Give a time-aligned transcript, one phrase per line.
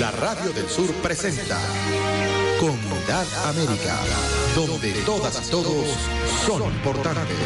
[0.00, 1.58] La Radio del Sur presenta
[2.58, 3.96] Comunidad América,
[4.56, 5.86] donde todas y todos
[6.46, 7.36] son importantes.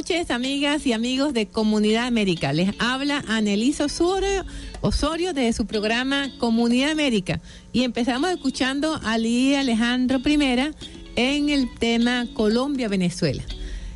[0.00, 2.54] Noches, amigas y amigos de Comunidad América.
[2.54, 7.42] Les habla Anelisa Osorio, de su programa Comunidad América.
[7.74, 10.72] Y empezamos escuchando a Lee Alejandro I
[11.16, 13.44] en el tema Colombia-Venezuela.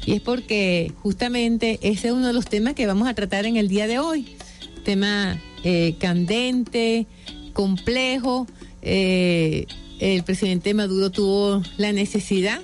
[0.04, 3.56] Y es porque justamente ese es uno de los temas que vamos a tratar en
[3.56, 4.36] el día de hoy.
[4.84, 7.06] Tema eh, candente,
[7.54, 8.46] complejo.
[8.82, 9.64] Eh,
[10.00, 12.60] el presidente Maduro tuvo la necesidad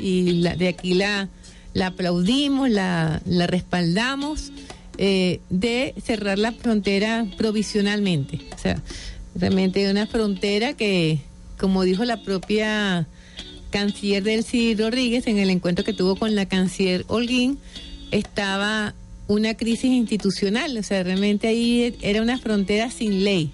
[0.00, 1.28] y la- de aquí la,
[1.74, 4.52] la aplaudimos, la, la respaldamos,
[4.98, 8.40] eh, de cerrar la frontera provisionalmente.
[8.54, 8.82] O sea,
[9.34, 11.20] realmente una frontera que,
[11.58, 13.06] como dijo la propia
[13.70, 17.58] canciller Delcy Rodríguez en el encuentro que tuvo con la canciller Holguín,
[18.10, 18.94] estaba
[19.28, 23.52] una crisis institucional, o sea, realmente ahí era una frontera sin ley,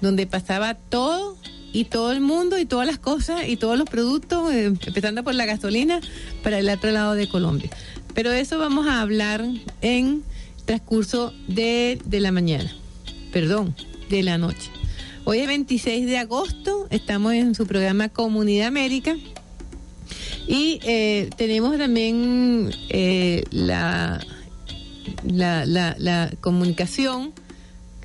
[0.00, 1.38] donde pasaba todo
[1.72, 5.34] y todo el mundo y todas las cosas y todos los productos, eh, empezando por
[5.34, 6.00] la gasolina,
[6.42, 7.70] para el otro lado de Colombia.
[8.14, 9.44] Pero eso vamos a hablar
[9.80, 10.22] en
[10.66, 12.70] transcurso de, de la mañana,
[13.32, 13.74] perdón,
[14.10, 14.70] de la noche.
[15.24, 19.16] Hoy es 26 de agosto, estamos en su programa Comunidad América.
[20.46, 24.20] Y eh, tenemos también eh, la,
[25.24, 27.32] la comunicación,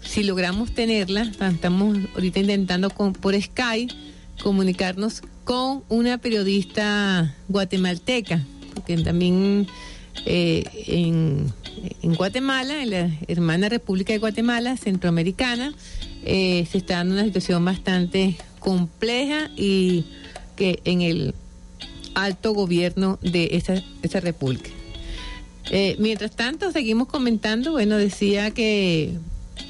[0.08, 3.94] si logramos tenerla, estamos ahorita intentando con, por Skype
[4.42, 8.44] comunicarnos con una periodista guatemalteca,
[8.74, 9.68] porque también
[10.26, 11.52] eh, en,
[12.02, 15.74] en Guatemala, en la hermana República de Guatemala, centroamericana,
[16.26, 20.06] eh, se está dando una situación bastante compleja y
[20.56, 21.36] que en el
[22.16, 24.70] alto gobierno de esa, esa república.
[25.70, 29.18] Eh, mientras tanto, seguimos comentando, bueno, decía que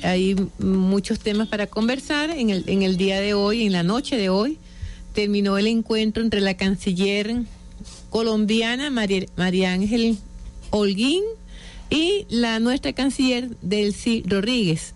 [0.04, 4.18] hay muchos temas para conversar en el, en el día de hoy, en la noche
[4.18, 4.58] de hoy,
[5.14, 7.44] terminó el encuentro entre la canciller
[8.10, 10.18] colombiana María, María Ángel
[10.70, 11.24] Holguín
[11.90, 14.94] y la nuestra canciller Delcy Rodríguez.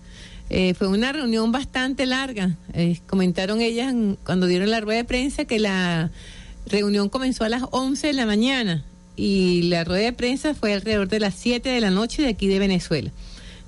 [0.50, 2.57] Eh, fue una reunión bastante larga.
[2.74, 3.94] Eh, comentaron ellas
[4.25, 6.12] cuando dieron la rueda de prensa que la
[6.65, 8.83] reunión comenzó a las 11 de la mañana
[9.15, 12.48] y la rueda de prensa fue alrededor de las 7 de la noche de aquí
[12.48, 13.12] de Venezuela.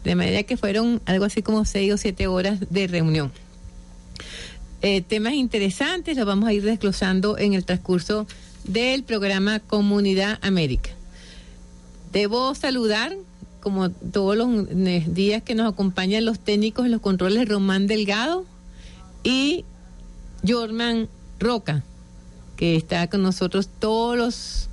[0.04, 3.32] De manera que fueron algo así como 6 o 7 horas de reunión.
[4.82, 8.28] Eh, temas interesantes los vamos a ir desglosando en el transcurso
[8.66, 10.90] del programa Comunidad América.
[12.12, 13.16] Debo saludar,
[13.62, 14.68] como todos los
[15.14, 18.46] días que nos acompañan los técnicos en los controles, Román Delgado
[19.24, 19.64] y
[20.46, 21.08] Jorman
[21.40, 21.84] Roca,
[22.58, 24.70] que está con nosotros todos los,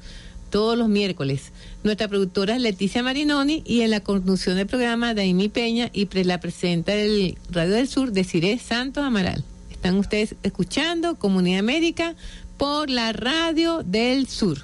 [0.50, 1.53] todos los miércoles.
[1.82, 6.38] Nuestra productora es Leticia Marinoni y en la conducción del programa Daimi Peña y la
[6.38, 9.43] presenta el Radio del Sur, Desiree Santos Amaral.
[9.71, 12.17] Están ustedes escuchando Comunidad América
[12.59, 14.59] por la Radio del Sur.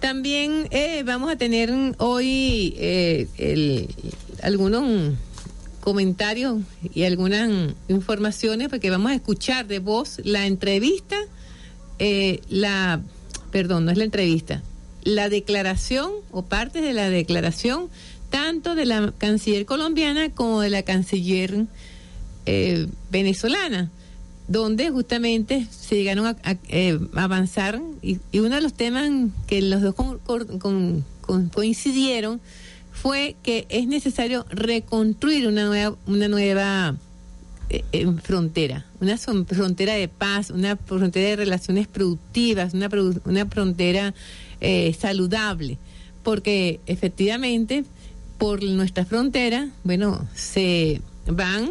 [0.00, 3.86] También eh, vamos a tener hoy eh,
[4.42, 5.14] algunos
[5.80, 11.16] comentarios y algunas informaciones porque vamos a escuchar de voz la entrevista,
[12.00, 13.02] eh, la,
[13.52, 14.62] perdón, no es la entrevista,
[15.04, 17.88] la declaración o partes de la declaración
[18.30, 21.66] tanto de la canciller colombiana como de la canciller
[22.46, 23.90] eh, venezolana,
[24.48, 26.36] donde justamente se llegaron a,
[26.68, 29.08] eh, avanzar y, y uno de los temas
[29.46, 31.04] que los dos con-
[31.52, 32.40] coincidieron
[32.92, 36.96] fue que es necesario reconstruir una nueva, una nueva
[37.70, 42.88] eh, eh, frontera, una frontera de paz, una frontera de relaciones productivas, una,
[43.24, 44.14] una frontera
[44.60, 45.78] eh, saludable,
[46.22, 47.84] porque efectivamente
[48.38, 51.70] por nuestra frontera, bueno, se van,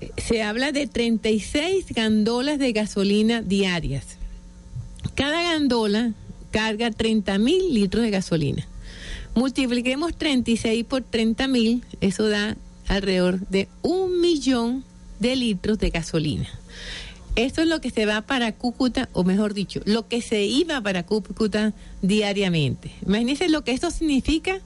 [0.00, 4.18] eh, se habla de 36 gandolas de gasolina diarias.
[5.14, 6.12] Cada gandola
[6.50, 8.66] carga 30 mil litros de gasolina.
[9.34, 12.56] Multipliquemos 36 por 30 mil, eso da
[12.86, 14.84] alrededor de un millón
[15.18, 16.48] de litros de gasolina.
[17.36, 20.80] Esto es lo que se va para Cúcuta, o mejor dicho, lo que se iba
[20.80, 22.92] para Cúcuta diariamente.
[23.04, 24.60] Imagínense lo que esto significa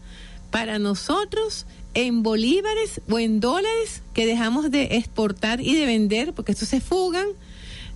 [0.50, 6.52] para nosotros en bolívares o en dólares que dejamos de exportar y de vender, porque
[6.52, 7.26] estos se fugan.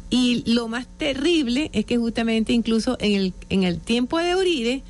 [0.08, 4.82] Y lo más terrible es que justamente incluso en el, en el tiempo de Uribe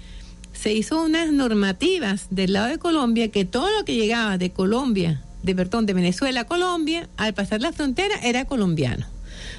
[0.53, 5.23] se hizo unas normativas del lado de Colombia que todo lo que llegaba de Colombia,
[5.43, 9.07] de perdón, de Venezuela a Colombia, al pasar la frontera era colombiano.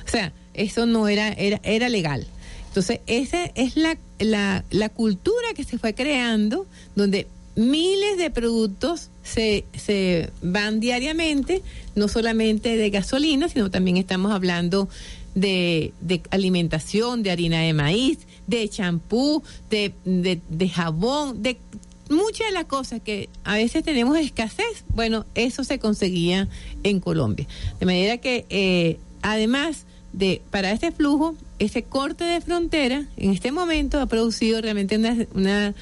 [0.06, 2.25] O sea, eso no era, era, era legal.
[2.68, 6.65] Entonces, esa es la, la, la cultura que se fue creando,
[6.95, 11.62] donde miles de productos se, se van diariamente,
[11.95, 14.89] no solamente de gasolina, sino también estamos hablando
[15.35, 21.57] de, de alimentación, de harina de maíz, de champú, de, de, de jabón, de
[22.13, 26.48] muchas de las cosas que a veces tenemos escasez, bueno, eso se conseguía
[26.83, 27.47] en Colombia.
[27.80, 33.52] De manera que, eh, además de, para este flujo, ese corte de frontera, en este
[33.52, 35.76] momento ha producido realmente una, una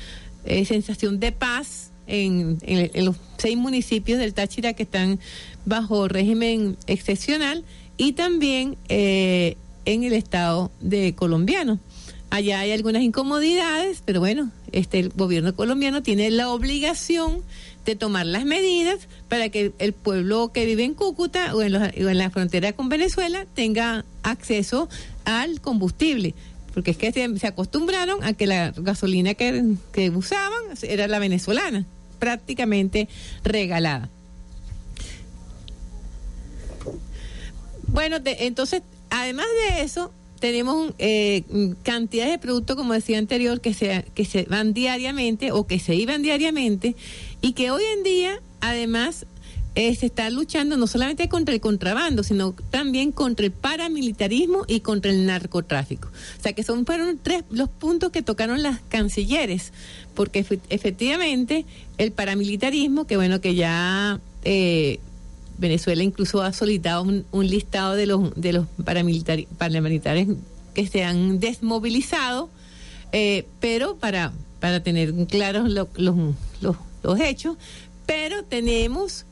[0.45, 5.19] eh, sensación de paz en, en, en los seis municipios del Táchira que están
[5.65, 7.63] bajo régimen excepcional
[7.97, 11.79] y también eh, en el estado de colombiano.
[12.31, 17.43] Allá hay algunas incomodidades, pero bueno, este el gobierno colombiano tiene la obligación
[17.85, 21.83] de tomar las medidas para que el pueblo que vive en Cúcuta o en, los-
[21.83, 24.87] o en la frontera con Venezuela tenga acceso
[25.25, 26.33] al combustible.
[26.73, 31.85] Porque es que se, acostumbraron a que la gasolina que, que usaban era la venezolana,
[32.17, 33.09] prácticamente
[33.43, 34.09] regalada.
[37.87, 41.43] Bueno, entonces, además de eso, tenemos eh,
[41.83, 45.95] cantidades de productos, como decía anterior, que se, que se van diariamente o que se
[45.95, 46.97] iban diariamente
[47.41, 49.25] y que hoy en día, además,
[49.75, 54.81] eh, se está luchando no solamente contra el contrabando, sino también contra el paramilitarismo y
[54.81, 56.09] contra el narcotráfico.
[56.09, 59.71] O sea que son fueron tres los puntos que tocaron las cancilleres,
[60.13, 61.65] porque efe- efectivamente
[61.97, 64.99] el paramilitarismo, que bueno, que ya eh,
[65.61, 70.27] Venezuela incluso ha solicitado un, un listado de los de los paramilitari- paramilitares
[70.73, 72.49] que se han desmovilizado,
[73.13, 76.15] eh, pero para para tener claros lo- los,
[76.61, 77.55] los, los hechos,
[78.05, 79.25] pero tenemos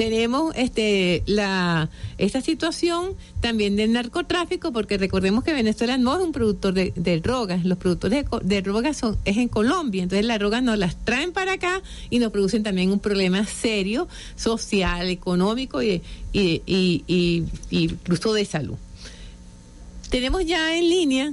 [0.00, 6.32] tenemos este la esta situación también del narcotráfico porque recordemos que Venezuela no es un
[6.32, 7.66] productor de, de drogas.
[7.66, 10.02] Los productores de, de drogas son es en Colombia.
[10.02, 14.08] Entonces las drogas nos las traen para acá y nos producen también un problema serio
[14.36, 16.00] social económico y
[16.32, 18.76] y, y, y- y incluso de salud.
[20.08, 21.32] Tenemos ya en línea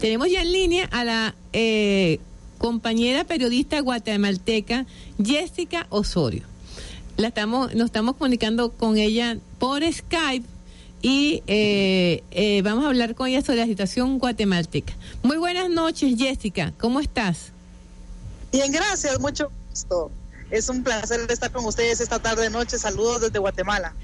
[0.00, 2.20] tenemos ya en línea a la eh,
[2.58, 4.84] compañera periodista guatemalteca
[5.24, 6.42] Jessica Osorio.
[7.18, 10.46] La estamos, nos estamos comunicando con ella por Skype
[11.02, 14.94] y eh, eh, vamos a hablar con ella sobre la situación guatemalteca.
[15.24, 16.72] Muy buenas noches, Jessica.
[16.78, 17.50] ¿Cómo estás?
[18.52, 20.12] Bien, gracias, mucho gusto.
[20.52, 22.78] Es un placer estar con ustedes esta tarde noche.
[22.78, 23.94] Saludos desde Guatemala.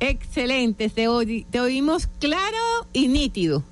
[0.00, 2.58] Excelente, te, oí- te oímos claro
[2.92, 3.62] y nítido.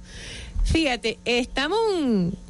[0.63, 1.79] Fíjate, estamos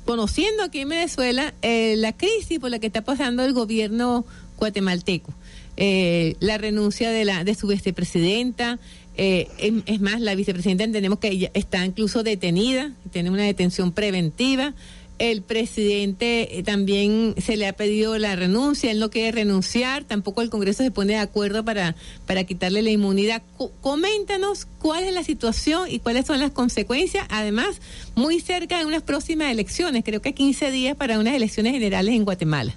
[0.05, 4.27] conociendo aquí en Venezuela eh, la crisis por la que está pasando el gobierno
[4.59, 5.33] guatemalteco.
[5.81, 8.79] Eh, la renuncia de, la, de su vicepresidenta.
[9.17, 9.47] eh,
[9.87, 14.75] es más, la vicepresidenta entendemos que ella está incluso detenida, tiene una detención preventiva.
[15.21, 20.43] El presidente eh, también se le ha pedido la renuncia, él no quiere renunciar, tampoco
[20.43, 23.43] el Congreso se pone de acuerdo para, para quitarle la inmunidad.
[23.57, 27.81] Co- coméntanos cuál es la situación y cuáles son las consecuencias, además,
[28.15, 32.25] muy cerca de unas próximas elecciones, creo que 15 días para unas elecciones generales en
[32.25, 32.75] Guatemala.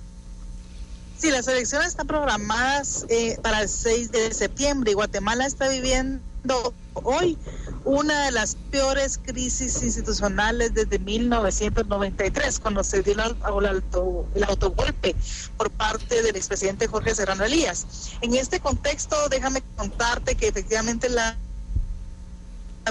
[1.22, 6.74] Sí, las elecciones están programadas eh, para el 6 de septiembre y Guatemala está viviendo
[6.96, 7.38] hoy
[7.86, 14.44] una de las peores crisis institucionales desde 1993, cuando se dio el, el auto- el
[14.46, 15.16] autogolpe
[15.58, 17.86] por parte del expresidente Jorge Serrano Elías.
[18.22, 21.38] En este contexto, déjame contarte que efectivamente la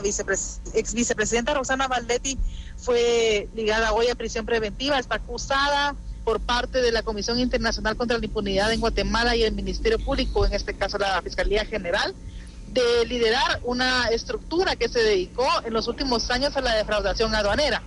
[0.04, 2.38] vicepres- ex vicepresidenta Roxana Valdetti
[2.76, 5.96] fue ligada hoy a prisión preventiva, está acusada
[6.30, 10.46] por parte de la Comisión Internacional contra la Impunidad en Guatemala y el Ministerio Público,
[10.46, 12.14] en este caso la Fiscalía General,
[12.68, 17.82] de liderar una estructura que se dedicó en los últimos años a la defraudación aduanera.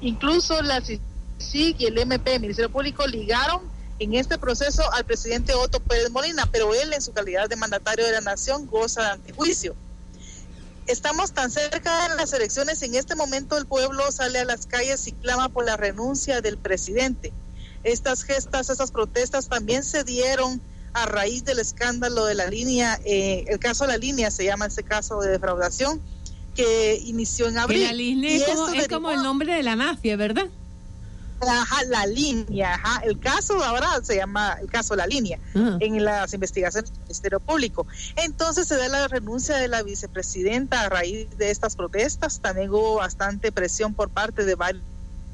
[0.00, 3.60] Incluso la CICIG y el MP, el Ministerio Público, ligaron
[3.98, 8.06] en este proceso al presidente Otto Pérez Molina, pero él en su calidad de mandatario
[8.06, 9.76] de la nación goza de antejuicio
[10.86, 15.06] estamos tan cerca de las elecciones, en este momento el pueblo sale a las calles
[15.06, 17.32] y clama por la renuncia del presidente.
[17.84, 20.60] Estas gestas, esas protestas también se dieron
[20.92, 24.66] a raíz del escándalo de la línea, eh, el caso de la línea se llama
[24.66, 26.00] este caso de defraudación,
[26.54, 27.84] que inició en abril.
[27.84, 30.48] la línea es como, esto es como el nombre de la mafia, ¿verdad?
[31.40, 33.00] Ajá, la línea, ajá.
[33.04, 35.76] El caso ahora se llama el caso La Línea Ajá.
[35.80, 37.86] en las investigaciones del Ministerio Público.
[38.16, 42.40] Entonces se da la renuncia de la vicepresidenta a raíz de estas protestas.
[42.40, 44.84] También hubo bastante presión por parte de varios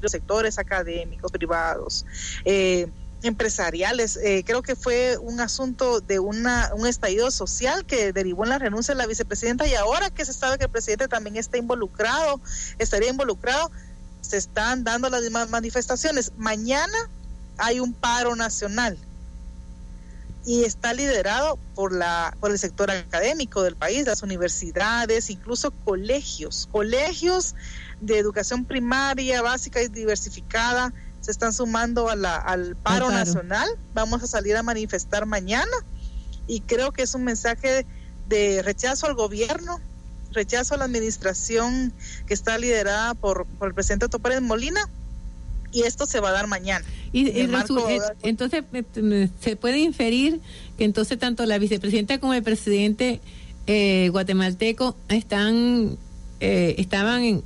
[0.07, 2.05] sectores académicos, privados,
[2.45, 2.87] eh,
[3.23, 4.17] empresariales.
[4.17, 8.59] Eh, creo que fue un asunto de una, un estallido social que derivó en la
[8.59, 12.39] renuncia de la vicepresidenta y ahora que se sabe que el presidente también está involucrado,
[12.77, 13.71] estaría involucrado,
[14.21, 16.31] se están dando las mismas manifestaciones.
[16.37, 16.97] Mañana
[17.57, 18.97] hay un paro nacional
[20.45, 26.67] y está liderado por la por el sector académico del país, las universidades, incluso colegios,
[26.71, 27.55] colegios
[28.01, 33.67] de educación primaria, básica y diversificada se están sumando a la, al paro, nacional.
[33.93, 35.71] Vamos a salir a manifestar mañana
[36.47, 37.85] y creo que es un mensaje
[38.29, 39.79] de rechazo al gobierno,
[40.31, 41.91] rechazo a la administración
[42.25, 44.81] que está liderada por, por el presidente Otto Pérez Molina
[45.71, 46.85] y esto se va a dar mañana.
[47.11, 50.39] Y, marco eh, entonces eh, se puede inferir
[50.77, 53.19] que entonces tanto la vicepresidenta como el presidente
[53.67, 55.97] eh, guatemalteco están
[56.39, 57.43] eh, estaban en-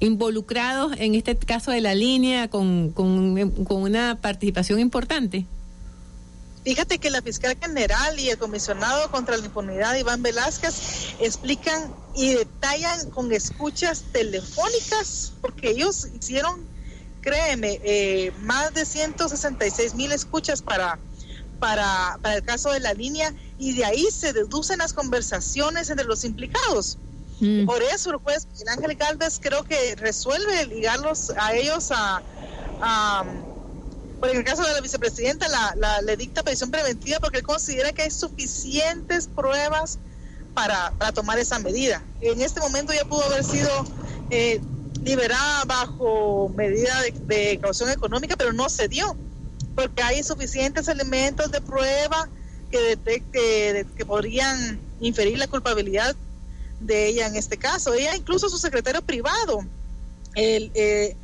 [0.00, 3.36] involucrados en este caso de la línea con, con,
[3.68, 5.46] una participación importante.
[6.64, 12.34] Fíjate que la fiscal general y el comisionado contra la impunidad, Iván Velázquez, explican y
[12.34, 16.60] detallan con escuchas telefónicas, porque ellos hicieron,
[17.22, 20.98] créeme, eh, más de 166 mil escuchas para,
[21.58, 26.06] para, para el caso de la línea, y de ahí se deducen las conversaciones entre
[26.06, 26.98] los implicados.
[27.66, 32.22] Por eso el juez Miguel Ángel Galvez creo que resuelve ligarlos a ellos a,
[32.80, 33.24] a
[34.20, 38.02] por el caso de la vicepresidenta la, le dicta prisión preventiva porque él considera que
[38.02, 39.98] hay suficientes pruebas
[40.52, 42.04] para, tomar esa medida.
[42.20, 43.70] En este momento ya pudo haber sido
[44.28, 44.60] eh,
[45.02, 47.52] liberada bajo medida de, de
[47.92, 49.16] económica, pero no se dio
[49.74, 52.28] porque hay suficientes elementos de prueba
[52.70, 56.14] que detecte de- que podrían inferir la culpabilidad
[56.80, 57.94] de ella en este caso.
[57.94, 59.64] Ella incluso su secretario privado,
[60.34, 61.16] el, eh,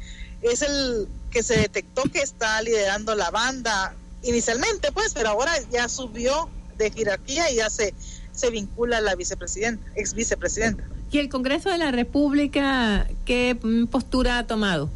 [0.42, 5.88] es el que se detectó que está liderando la banda inicialmente, pues, pero ahora ya
[5.88, 6.48] subió
[6.78, 7.94] de jerarquía y ya se,
[8.32, 10.84] se vincula a la vicepresidenta, ex vicepresidenta.
[11.10, 14.90] ¿Y el Congreso de la República qué mm, postura ha tomado?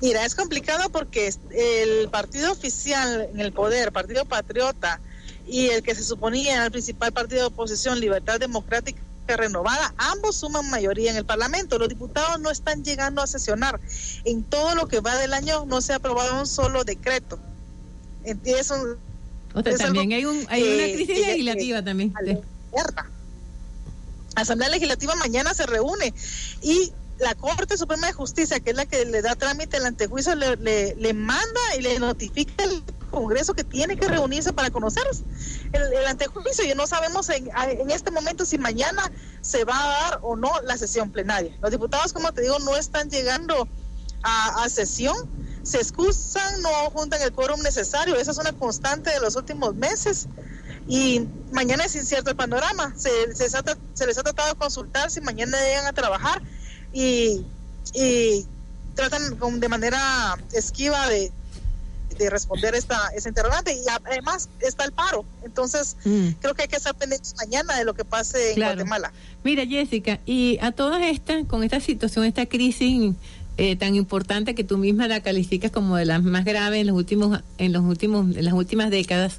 [0.00, 5.00] Mira, es complicado porque el partido oficial en el poder, Partido Patriota,
[5.46, 10.36] y el que se suponía era el principal partido de oposición, Libertad Democrática Renovada, ambos
[10.36, 11.78] suman mayoría en el Parlamento.
[11.78, 13.80] Los diputados no están llegando a sesionar.
[14.24, 17.38] En todo lo que va del año no se ha aprobado un solo decreto.
[18.24, 18.74] En- y eso
[19.54, 22.12] O sea, Es también hay, un, hay una crisis legislativa también.
[24.36, 26.12] La Asamblea Legislativa mañana se reúne
[26.60, 30.34] y la Corte Suprema de Justicia, que es la que le da trámite al antejuicio,
[30.34, 32.82] le, le, le manda y le notifica al
[33.14, 35.04] Congreso que tiene que reunirse para conocer
[35.72, 36.64] el, antejuicio.
[36.64, 40.50] Y no sabemos en, en este momento si mañana se va a dar o no
[40.62, 41.56] la sesión plenaria.
[41.62, 43.68] Los diputados, como te digo, no están llegando
[44.22, 45.16] a, a sesión,
[45.62, 48.16] se excusan, no juntan el quórum necesario.
[48.16, 50.26] Esa es una constante de los últimos meses
[50.86, 52.92] y mañana es incierto el panorama.
[52.96, 53.44] Se, se,
[54.06, 56.42] les ha tratado de consultar si mañana llegan a trabajar
[56.92, 57.44] y,
[57.94, 58.46] y
[58.94, 61.32] tratan de manera esquiva de,
[62.18, 63.72] de responder esta, esta interrogante.
[63.74, 65.24] Y además está el paro.
[65.44, 66.28] Entonces, Mm.
[66.40, 68.74] creo que hay que estar pendientes mañana de lo que pase en Claro.
[68.76, 69.12] Guatemala.
[69.42, 73.12] Mira, Jessica, y a todas estas, con esta situación, esta crisis
[73.56, 76.96] eh, tan importante que tú misma la calificas como de las más graves en los
[76.96, 79.38] últimos, en los últimos, en las últimas décadas,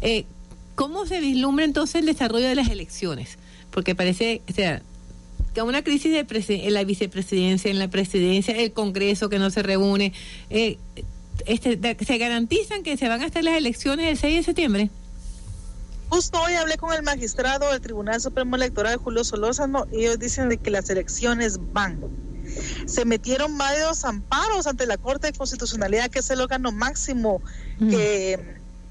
[0.00, 0.26] eh,
[0.76, 3.36] ¿cómo se vislumbra entonces el desarrollo de las elecciones?
[3.72, 4.80] Porque parece, o sea,
[5.54, 6.24] que una crisis de
[6.66, 10.12] en la vicepresidencia, en la presidencia, el Congreso que no se reúne,
[10.50, 10.78] eh,
[11.46, 14.90] este, ¿se garantizan que se van a hacer las elecciones el 6 de septiembre?
[16.10, 20.48] Justo hoy hablé con el magistrado del Tribunal Supremo Electoral, Julio Solórzano, y ellos dicen
[20.48, 22.00] de que las elecciones van.
[22.86, 27.42] Se metieron varios amparos ante la Corte de Constitucionalidad, que es el órgano máximo
[27.78, 27.90] Mm.
[27.90, 28.38] que,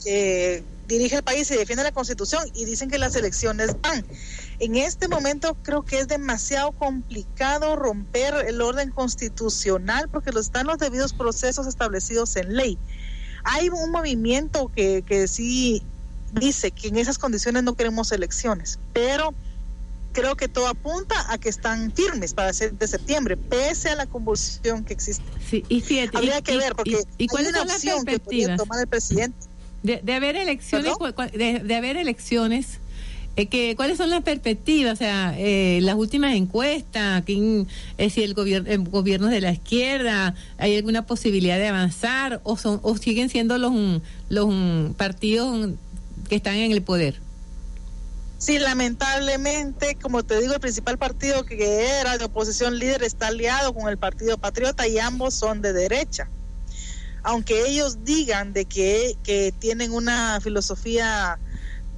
[0.04, 4.06] que dirige el país y defiende la Constitución, y dicen que las elecciones van.
[4.60, 10.78] En este momento creo que es demasiado complicado romper el orden constitucional porque están los
[10.78, 12.78] debidos procesos establecidos en ley.
[13.44, 15.84] Hay un movimiento que, que sí
[16.34, 19.34] dice que en esas condiciones no queremos elecciones, pero
[20.14, 24.08] creo que todo apunta a que están firmes para ser de septiembre, pese a la
[24.08, 25.24] convulsión que existe.
[25.48, 28.56] Sí, y fíjate, Habría y- que ver, porque y- y hay una opción que podría
[28.56, 29.38] tomar el presidente.
[29.84, 30.94] De, de haber elecciones,
[31.34, 32.80] de, de haber elecciones,
[33.38, 34.94] eh, que, ¿cuáles son las perspectivas?
[34.94, 37.68] O sea, eh, las últimas encuestas, quién,
[38.00, 42.58] eh, si el gobierno, el gobierno de la izquierda, hay alguna posibilidad de avanzar o
[42.58, 45.70] son o siguen siendo los los partidos
[46.28, 47.22] que están en el poder.
[48.40, 53.72] Sí, lamentablemente, como te digo, el principal partido que era de oposición líder está aliado
[53.74, 56.28] con el Partido Patriota y ambos son de derecha.
[57.30, 61.38] Aunque ellos digan de que, que tienen una filosofía,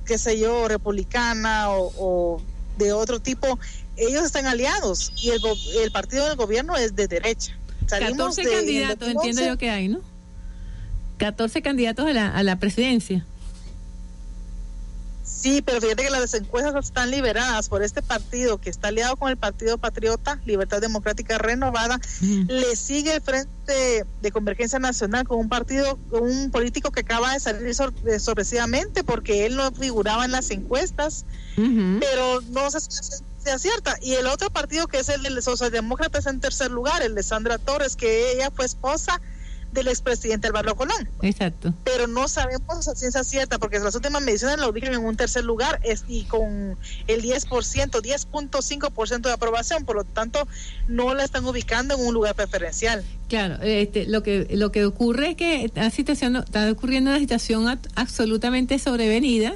[0.03, 2.41] qué sé yo, republicana o, o
[2.79, 3.59] de otro tipo,
[3.95, 5.39] ellos están aliados y el,
[5.83, 7.55] el partido del gobierno es de derecha.
[7.85, 9.99] Salimos 14 de- en candidatos, 2011, entiendo yo que hay, ¿no?
[11.19, 13.23] 14 candidatos a la, a la presidencia.
[15.39, 19.29] Sí, pero fíjate que las encuestas están liberadas por este partido que está aliado con
[19.29, 22.47] el Partido Patriota, Libertad Democrática Renovada, Mm.
[22.49, 27.33] le sigue el frente de Convergencia Nacional con un partido, con un político que acaba
[27.33, 31.23] de salir sor- eh, sorpresivamente porque él no figuraba en las encuestas,
[31.99, 32.89] pero no sé si
[33.41, 33.95] se acierta.
[34.01, 37.23] Y el otro partido que es el de los socialdemócratas en tercer lugar, el de
[37.23, 39.21] Sandra Torres, que ella fue esposa
[39.71, 41.73] del expresidente Álvaro Colón Exacto.
[41.83, 45.43] pero no sabemos a ciencia cierta porque las últimas mediciones lo ubican en un tercer
[45.43, 46.77] lugar es, y con
[47.07, 50.47] el 10%, 10.5% de aprobación, por lo tanto
[50.87, 53.03] no la están ubicando en un lugar preferencial.
[53.27, 57.79] Claro, este, lo que lo que ocurre es que está, situación, está ocurriendo una situación
[57.95, 59.55] absolutamente sobrevenida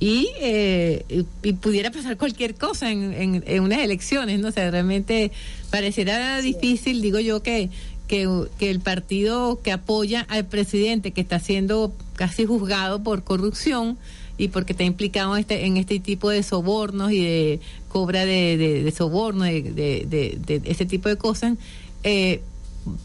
[0.00, 1.04] y, eh,
[1.42, 4.48] y, pudiera pasar cualquier cosa en, en, en unas elecciones, ¿no?
[4.48, 5.30] O sea, realmente
[5.70, 7.68] pareciera difícil, digo yo, que,
[8.10, 13.98] que, el partido que apoya al presidente, que está siendo casi juzgado por corrupción,
[14.36, 18.56] y porque está implicado en este, en este tipo de sobornos y de cobra de,
[18.56, 21.56] de, de soborno, de, de, ese tipo de cosas,
[22.02, 22.40] eh,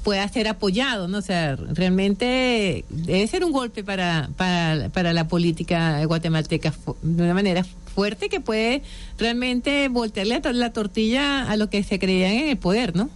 [0.04, 1.20] pueda ser apoyado, ¿no?
[1.20, 7.34] O sea, realmente debe ser un golpe para, para, para la política guatemalteca de una
[7.34, 7.64] manera
[7.94, 8.82] fuerte que puede
[9.20, 13.10] realmente voltearle la tortilla a lo que se creían en el poder, ¿no?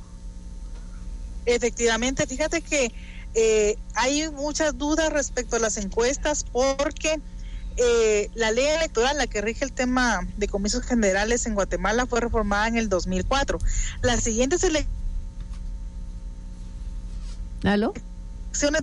[1.55, 2.93] Efectivamente, fíjate que
[3.33, 7.19] eh, hay muchas dudas respecto a las encuestas porque
[7.77, 12.19] eh, la ley electoral, la que rige el tema de comicios generales en Guatemala, fue
[12.19, 13.57] reformada en el 2004.
[14.01, 14.89] Las siguientes elecciones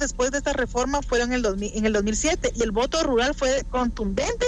[0.00, 3.34] después de esta reforma fueron en el, 2000 en el 2007 y el voto rural
[3.34, 4.46] fue contundente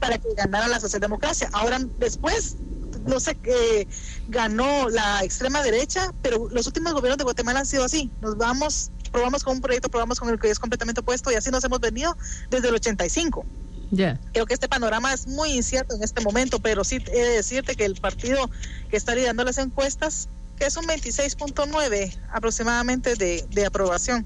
[0.00, 1.48] para que ganara la socialdemocracia.
[1.52, 2.56] Ahora, después,
[3.06, 3.86] no sé, qué
[4.28, 8.10] ganó la extrema derecha, pero los últimos gobiernos de Guatemala han sido así.
[8.20, 11.50] Nos vamos, probamos con un proyecto, probamos con el que es completamente opuesto y así
[11.50, 12.16] nos hemos venido
[12.50, 13.44] desde el 85.
[13.90, 14.18] Ya.
[14.32, 17.76] Creo que este panorama es muy incierto en este momento, pero sí he de decirte
[17.76, 18.50] que el partido
[18.90, 24.24] que está liderando las encuestas, que es un 26.9 aproximadamente de, de aprobación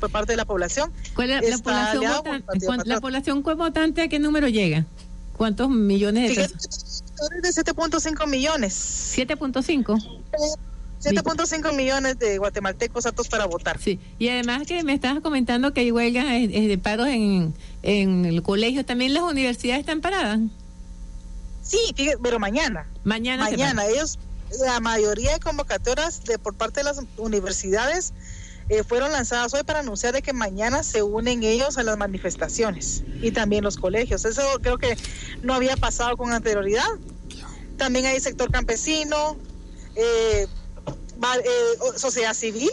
[0.00, 0.92] por parte de la población.
[1.14, 2.30] ¿Cuál es la, población votante?
[2.36, 4.84] el Partido ¿Cuán- la población votante a qué número llega?
[5.36, 6.48] ¿Cuántos millones de
[7.42, 9.14] De 7.5 millones.
[9.16, 10.20] 7.5.
[11.00, 13.80] 7.5 millones de guatemaltecos aptos para votar.
[13.80, 13.98] Sí.
[14.18, 18.24] Y además que me estabas comentando que hay huelgas eh, eh, de paros en, en
[18.24, 18.84] el colegio.
[18.84, 20.40] También las universidades están paradas.
[21.62, 22.86] Sí, pero mañana.
[23.04, 23.44] Mañana.
[23.44, 24.18] Mañana, ellos,
[24.64, 28.12] la mayoría de convocatorias de por parte de las universidades
[28.72, 33.02] eh, fueron lanzadas hoy para anunciar de que mañana se unen ellos a las manifestaciones
[33.20, 34.24] y también los colegios.
[34.24, 34.96] Eso creo que
[35.42, 36.88] no había pasado con anterioridad.
[37.76, 39.36] También hay sector campesino,
[39.94, 42.70] eh, eh, sociedad civil,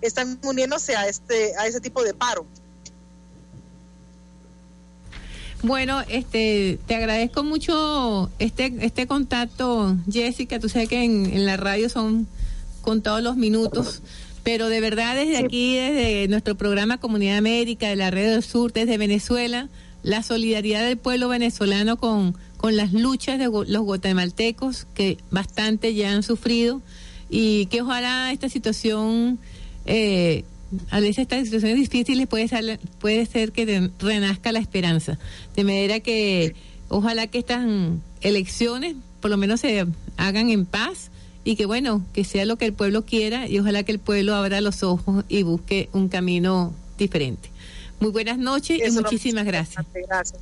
[0.00, 2.44] están uniéndose a este a ese tipo de paro.
[5.62, 10.58] Bueno, este, te agradezco mucho este, este contacto, Jessica.
[10.58, 12.26] Tú sabes que en, en la radio son
[12.80, 14.02] contados los minutos,
[14.48, 18.72] pero de verdad desde aquí, desde nuestro programa Comunidad América, de la Red del Sur,
[18.72, 19.68] desde Venezuela,
[20.02, 26.12] la solidaridad del pueblo venezolano con, con las luchas de los guatemaltecos, que bastante ya
[26.12, 26.80] han sufrido,
[27.28, 29.38] y que ojalá esta situación
[29.84, 30.44] eh,
[30.88, 35.18] a veces estas situaciones difíciles puede ser, puede ser que renazca la esperanza.
[35.56, 36.54] De manera que
[36.88, 37.66] ojalá que estas
[38.22, 39.84] elecciones por lo menos se
[40.16, 41.10] hagan en paz
[41.48, 44.34] y que bueno, que sea lo que el pueblo quiera y ojalá que el pueblo
[44.34, 47.48] abra los ojos y busque un camino diferente.
[48.00, 49.82] Muy buenas noches y Eso muchísimas gracias.
[49.94, 50.38] Gracias.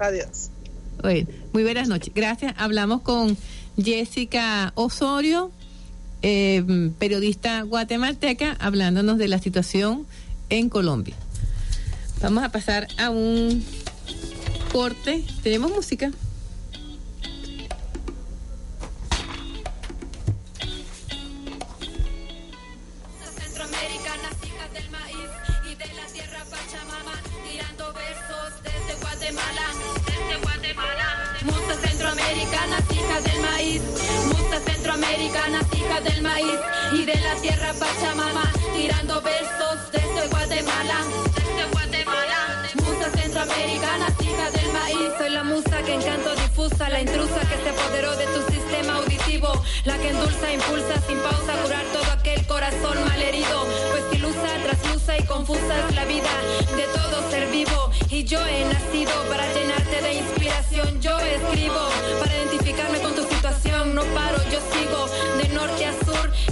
[0.00, 0.50] Adiós.
[1.02, 2.14] Bueno, muy buenas noches.
[2.14, 2.54] Gracias.
[2.56, 3.36] Hablamos con
[3.76, 5.50] Jessica Osorio,
[6.22, 10.06] eh, periodista guatemalteca, hablándonos de la situación
[10.50, 11.16] en Colombia.
[12.20, 13.64] Vamos a pasar a un
[14.70, 15.24] corte.
[15.42, 16.12] ¿Tenemos música?
[33.62, 33.82] Maíz,
[34.26, 36.58] musas centroamericanas, hijas del maíz
[36.92, 40.98] y de la tierra Pachamama, tirando versos desde Guatemala,
[41.36, 42.38] desde Guatemala.
[42.84, 47.68] Musas centroamericanas, hijas del maíz, soy la musa que encanto difusa, la intrusa que se
[47.70, 49.52] apoderó de tu sistema auditivo,
[49.84, 55.22] la que endulza, impulsa sin pausa, curar todo aquel corazón malherido, pues ilusa, traslusa y
[55.24, 56.34] confusa es la vida
[56.76, 57.90] de todo ser vivo.
[58.10, 61.82] Y yo he nacido para llenarte de inspiración, yo escribo
[62.20, 63.01] para identificarme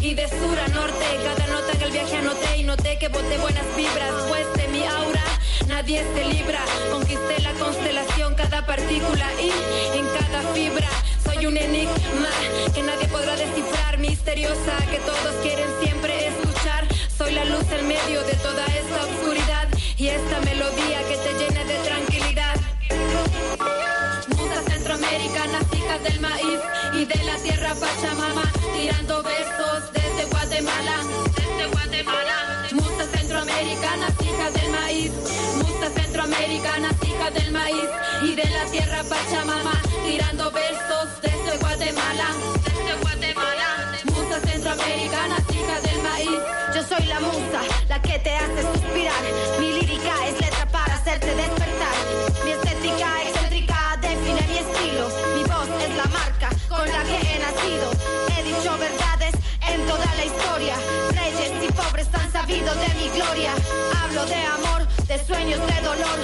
[0.00, 3.38] y de sur a norte, cada nota en el viaje anoté y noté que boté
[3.38, 5.30] buenas vibras, pues de mi aura
[5.70, 6.60] nadie se libra,
[6.92, 9.50] conquisté la constelación, cada partícula y
[9.98, 10.88] en cada fibra.
[11.24, 12.30] Soy un enigma
[12.74, 16.86] que nadie podrá descifrar, misteriosa que todos quieren siempre escuchar.
[17.16, 21.64] Soy la luz en medio de toda esta oscuridad y esta melodía que te llena
[21.64, 22.56] de tranquilidad.
[24.36, 26.60] Musas centroamericanas, hijas del maíz
[26.94, 28.44] y de la tierra Pachamama,
[28.76, 30.96] tirando versos desde Guatemala,
[31.34, 32.66] desde Guatemala.
[32.72, 35.12] Musas centroamericanas, hijas del maíz,
[35.56, 37.88] musas centroamericanas, hijas del maíz
[38.22, 39.72] y de la tierra Pachamama,
[40.06, 42.26] tirando versos desde Guatemala,
[42.64, 43.68] desde Guatemala.
[44.14, 46.40] Musas centroamericanas, hijas del maíz.
[46.74, 49.22] Yo soy la musa, la que te hace suspirar.
[49.58, 50.39] Mi lírica es
[57.50, 59.34] He dicho verdades
[59.66, 60.74] en toda la historia.
[61.10, 63.52] Reyes y pobres han sabido de mi gloria.
[64.00, 66.18] Hablo de amor, de sueños, de dolor.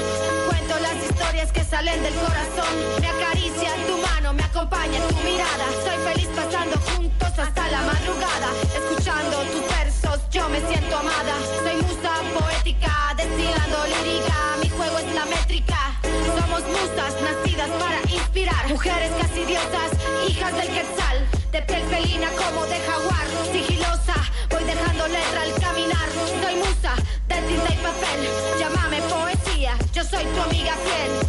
[0.47, 2.73] Cuento las historias que salen del corazón.
[3.01, 5.67] Me acaricia tu mano, me acompaña tu mirada.
[5.85, 8.49] Soy feliz pasando juntos hasta la madrugada.
[8.77, 10.06] Escuchando tus versos,
[10.37, 11.35] yo me siento amada.
[11.65, 14.39] Soy musa poética, destilando lírica.
[14.63, 15.79] Mi juego es la métrica.
[16.39, 18.69] Somos musas nacidas para inspirar.
[18.69, 19.91] Mujeres casi diosas,
[20.29, 21.17] hijas del quetzal.
[21.53, 21.85] De piel
[22.43, 23.27] como de jaguar.
[23.51, 24.17] Sigilosa,
[24.51, 26.09] voy dejando letra al caminar.
[26.43, 26.93] Soy musa
[27.29, 28.21] de tinta y papel.
[28.59, 31.26] Llámame poesía, yo soy tu amiga fiel.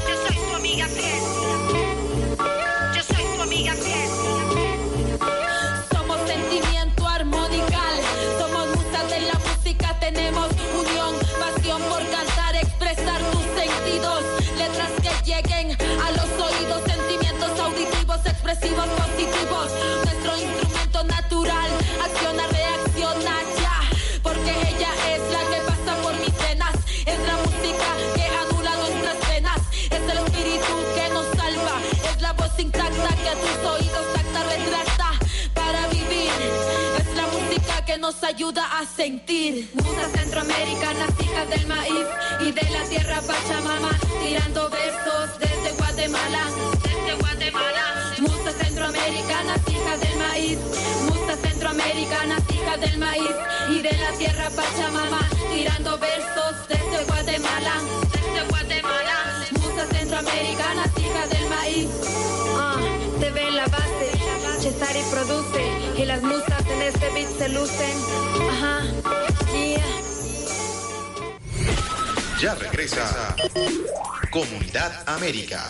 [38.38, 39.68] Ayuda a sentir.
[39.74, 42.06] Musas centroamericanas, hijas del maíz
[42.42, 43.90] y de la tierra Pachamama,
[44.24, 46.44] tirando versos desde Guatemala.
[46.84, 47.84] Desde Guatemala.
[48.20, 50.60] Musas centroamericanas, hijas del maíz.
[51.10, 53.36] Musas centroamericanas, hijas del maíz
[53.72, 55.22] y de la tierra Pachamama,
[55.52, 57.74] tirando versos desde Guatemala.
[58.14, 59.16] Desde Guatemala.
[59.64, 61.88] Musas centroamericanas, hijas del maíz.
[62.56, 62.78] Ah,
[63.20, 64.07] te ve la base.
[65.98, 67.98] Y las musas en este beat se lucen.
[68.50, 68.84] Ajá,
[69.54, 69.86] yeah.
[72.42, 73.36] Ya regresa
[74.30, 75.64] Comunidad América.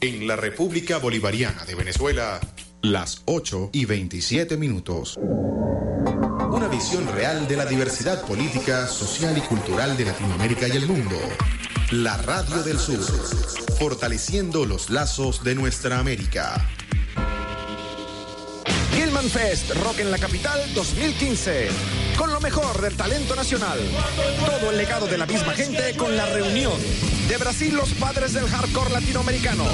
[0.00, 2.40] En la República Bolivariana de Venezuela,
[2.80, 5.18] las 8 y 27 minutos.
[5.18, 11.16] Una visión real de la diversidad política, social y cultural de Latinoamérica y el mundo.
[11.90, 13.00] La Radio del Sur,
[13.74, 16.66] fortaleciendo los lazos de nuestra América.
[18.92, 21.68] Gilman Fest Rock en la Capital 2015.
[22.16, 23.78] Con lo mejor del talento nacional.
[24.46, 26.78] Todo el legado de la misma gente con la reunión.
[27.28, 29.64] De Brasil, los padres del hardcore latinoamericano.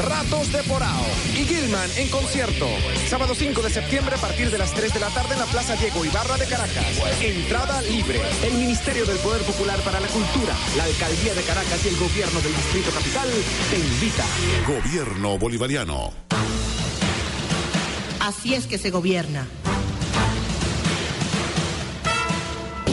[0.00, 2.66] Ratos de Porao y Gilman en concierto.
[3.08, 5.76] Sábado 5 de septiembre a partir de las 3 de la tarde en la Plaza
[5.76, 7.00] Diego Ibarra de Caracas.
[7.20, 8.20] Entrada libre.
[8.42, 12.40] El Ministerio del Poder Popular para la Cultura, la Alcaldía de Caracas y el Gobierno
[12.40, 13.28] del Distrito Capital
[13.70, 14.24] te invita.
[14.66, 16.12] Gobierno bolivariano.
[18.20, 19.46] Así es que se gobierna.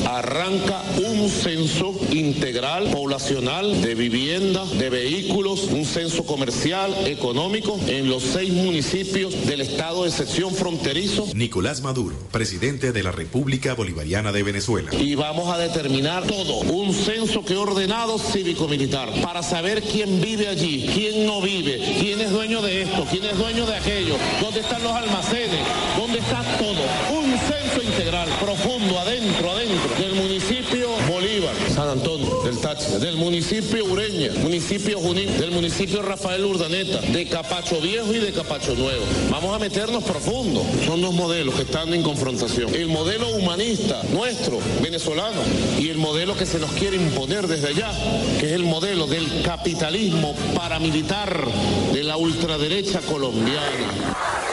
[0.07, 8.23] Arranca un censo integral poblacional de vivienda, de vehículos, un censo comercial, económico en los
[8.23, 11.27] seis municipios del estado de sección fronterizo.
[11.35, 14.91] Nicolás Maduro, presidente de la República Bolivariana de Venezuela.
[14.95, 20.89] Y vamos a determinar todo, un censo que ordenado cívico-militar, para saber quién vive allí,
[20.93, 24.81] quién no vive, quién es dueño de esto, quién es dueño de aquello, dónde están
[24.83, 25.59] los almacenes,
[25.97, 26.81] dónde está todo.
[27.19, 33.85] Un censo integral, profundo, adentro, adentro, del municipio Bolívar, San Antonio, del Táchira, del municipio
[33.85, 39.03] Ureña, municipio Junín, del municipio Rafael Urdaneta, de Capacho Viejo y de Capacho Nuevo.
[39.29, 40.63] Vamos a meternos profundo.
[40.85, 42.73] Son dos modelos que están en confrontación.
[42.73, 45.41] El modelo humanista nuestro, venezolano,
[45.79, 47.91] y el modelo que se nos quiere imponer desde allá,
[48.39, 51.47] que es el modelo del capitalismo paramilitar
[51.93, 54.46] de la ultraderecha colombiana.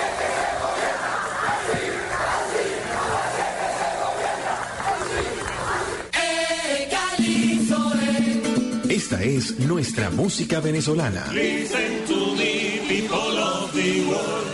[9.05, 11.31] Esta es nuestra música venezolana.
[11.31, 14.47] Listen to me, people of the world.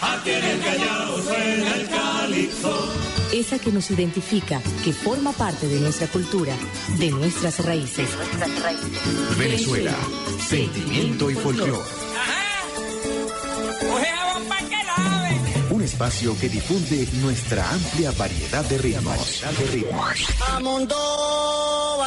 [0.00, 2.92] Aquí en el Callao suena el calipso.
[3.32, 6.54] Esa que nos identifica, que forma parte de nuestra cultura,
[7.00, 8.08] de nuestras raíces.
[9.36, 9.96] Venezuela,
[10.48, 11.82] sentimiento y folclore.
[15.70, 19.42] Un espacio que difunde nuestra amplia variedad de ritmos.
[19.58, 20.28] De ritmos.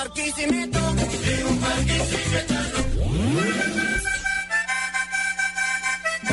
[0.01, 0.79] Amundo Barquisimeto.
[0.79, 2.55] Y un Barquisimeto.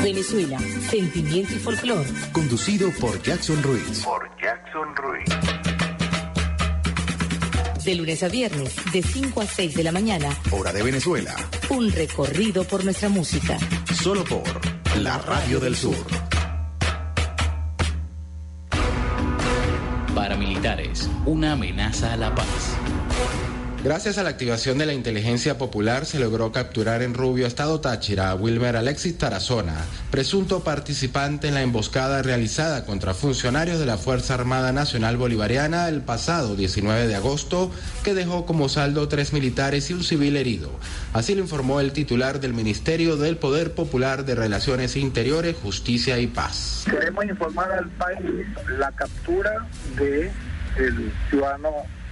[0.01, 0.57] Venezuela,
[0.89, 2.05] sentimiento y folclor.
[2.31, 4.03] Conducido por Jackson Ruiz.
[4.03, 5.29] Por Jackson Ruiz.
[7.83, 11.35] De lunes a viernes, de 5 a 6 de la mañana, Hora de Venezuela.
[11.69, 13.57] un recorrido por nuestra música.
[13.93, 14.43] Solo por
[14.97, 15.95] la Radio del Sur.
[20.15, 22.78] Paramilitares, una amenaza a la paz.
[23.81, 28.29] Gracias a la activación de la inteligencia popular se logró capturar en Rubio, Estado Táchira,
[28.29, 29.73] a Wilmer Alexis Tarazona,
[30.11, 36.01] presunto participante en la emboscada realizada contra funcionarios de la Fuerza Armada Nacional Bolivariana el
[36.01, 37.71] pasado 19 de agosto,
[38.03, 40.71] que dejó como saldo tres militares y un civil herido.
[41.13, 46.27] Así lo informó el titular del Ministerio del Poder Popular de Relaciones Interiores, Justicia y
[46.27, 46.83] Paz.
[46.83, 48.45] Queremos informar al país
[48.77, 50.29] la captura de
[50.77, 51.69] el ciudadano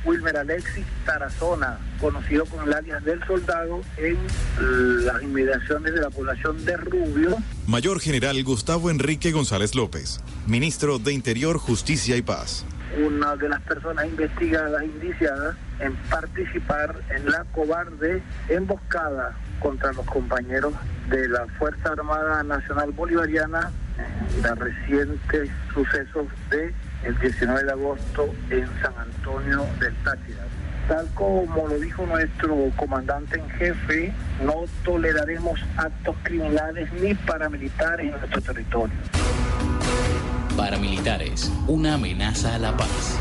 [0.08, 4.17] Wilmer Alexis Tarazona, conocido con el alias del soldado, en
[5.06, 7.38] las inmediaciones de la población de Rubio.
[7.67, 12.65] Mayor General Gustavo Enrique González López, Ministro de Interior, Justicia y Paz.
[13.06, 20.74] Una de las personas investigadas, indiciadas en participar en la cobarde emboscada contra los compañeros
[21.10, 23.72] de la Fuerza Armada Nacional Bolivariana,
[24.41, 30.45] los recientes sucesos de el 19 de agosto en San Antonio del Táchira.
[30.88, 38.19] Tal como lo dijo nuestro comandante en jefe, no toleraremos actos criminales ni paramilitares en
[38.19, 38.95] nuestro territorio.
[40.55, 43.19] Paramilitares, una amenaza a la paz.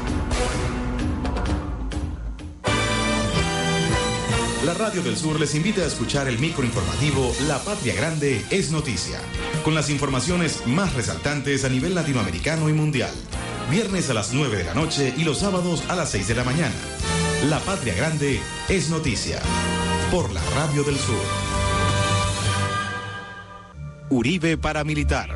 [4.64, 9.18] La Radio del Sur les invita a escuchar el microinformativo La Patria Grande es Noticia,
[9.64, 13.12] con las informaciones más resaltantes a nivel latinoamericano y mundial.
[13.70, 16.44] Viernes a las 9 de la noche y los sábados a las 6 de la
[16.44, 16.74] mañana.
[17.48, 19.40] La Patria Grande es Noticia,
[20.12, 21.20] por la Radio del Sur.
[24.08, 25.28] Uribe Paramilitar.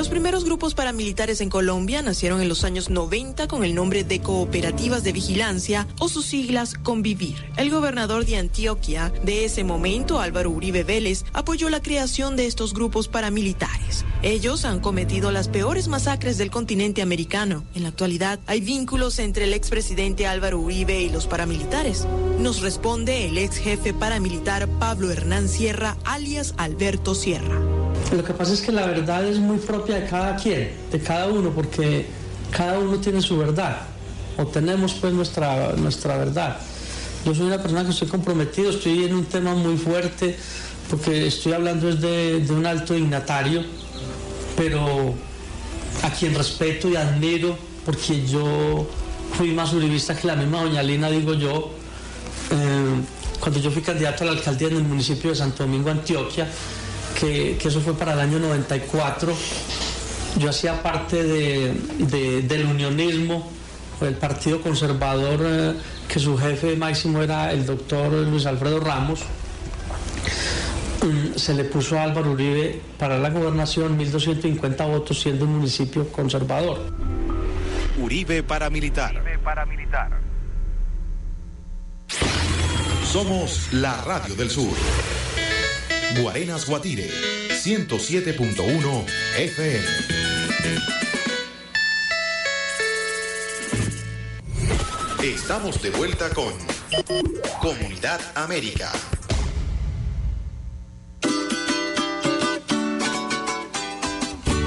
[0.00, 4.22] Los primeros grupos paramilitares en Colombia nacieron en los años 90 con el nombre de
[4.22, 7.36] Cooperativas de Vigilancia o sus siglas Convivir.
[7.58, 12.72] El gobernador de Antioquia de ese momento, Álvaro Uribe Vélez, apoyó la creación de estos
[12.72, 14.06] grupos paramilitares.
[14.22, 17.66] Ellos han cometido las peores masacres del continente americano.
[17.74, 22.06] En la actualidad hay vínculos entre el expresidente Álvaro Uribe y los paramilitares.
[22.38, 27.79] Nos responde el ex jefe paramilitar Pablo Hernán Sierra, alias Alberto Sierra.
[28.14, 31.28] Lo que pasa es que la verdad es muy propia de cada quien, de cada
[31.28, 32.06] uno, porque
[32.50, 33.82] cada uno tiene su verdad,
[34.36, 36.56] o tenemos pues nuestra, nuestra verdad.
[37.24, 40.36] Yo soy una persona que estoy comprometido, estoy en un tema muy fuerte,
[40.88, 43.62] porque estoy hablando de un alto dignatario,
[44.56, 45.14] pero
[46.02, 48.86] a quien respeto y admiro, porque yo
[49.36, 51.70] fui más uribista que la misma doña Lina, digo yo.
[52.50, 53.00] Eh,
[53.38, 56.46] cuando yo fui candidato a la alcaldía en el municipio de Santo Domingo, Antioquia,
[57.18, 59.34] que, que, eso fue para el año 94.
[60.38, 63.50] Yo hacía parte de, de, del unionismo,
[64.00, 65.74] el Partido Conservador, eh,
[66.08, 69.20] que su jefe máximo era el doctor Luis Alfredo Ramos.
[71.02, 76.10] Mm, se le puso a Álvaro Uribe para la gobernación 1.250 votos, siendo un municipio
[76.12, 76.78] conservador.
[77.98, 79.14] Uribe paramilitar.
[79.16, 80.20] Uribe paramilitar.
[83.04, 84.74] Somos la Radio del Sur.
[86.18, 87.08] Guarenas Guatire,
[87.62, 89.04] 107.1
[89.36, 89.84] FM.
[95.22, 96.52] Estamos de vuelta con
[97.60, 98.90] Comunidad América.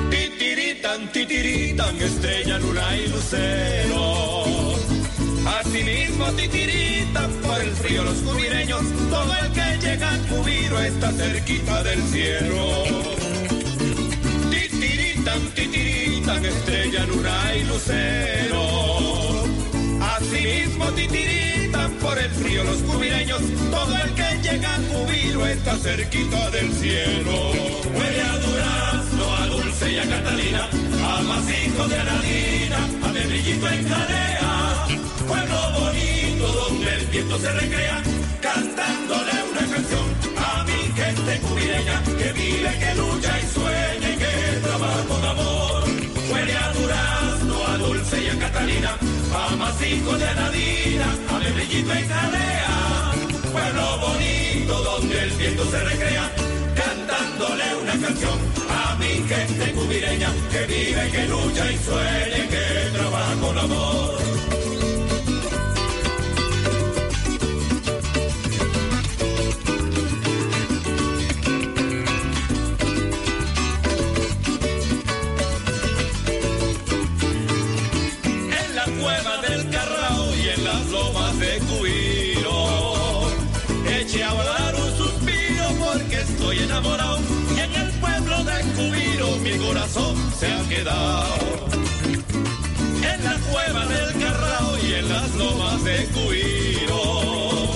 [0.10, 4.33] Titiritan, titiritan, estrella, luna y lucero.
[5.74, 11.82] Asimismo titiritan por el frío los cubireños, todo el que llega a Cubiro está cerquita
[11.82, 12.84] del cielo.
[14.52, 19.46] Titiritan, titiritan, estrella, luna y lucero.
[20.00, 26.52] Asimismo titiritan por el frío los cubireños, todo el que llega a Cubiro está cerquita
[26.52, 27.50] del cielo.
[27.96, 30.70] Huele a durazno, a dulce y a Catalina,
[31.04, 34.44] a masijo de Anadina, a Medrillito en Jalea
[35.28, 38.02] pueblo bonito donde el viento se recrea,
[38.42, 44.60] cantándole una canción a mi gente cubireña que vive, que lucha y sueña y que
[44.62, 45.84] trabaja con amor.
[46.30, 48.98] Huele a durazno, a dulce y a Catalina,
[49.34, 53.12] a masico de Anadina, a Membrillito y Jalea.
[53.52, 56.32] Pueblo bonito donde el viento se recrea,
[57.34, 63.36] cantándole una canción a mi gente cubireña que vive, que lucha y sueña que trabaja
[63.36, 64.33] con amor.
[90.86, 90.89] En
[93.24, 97.72] la cueva del Carrao y en las lomas de Cuiro.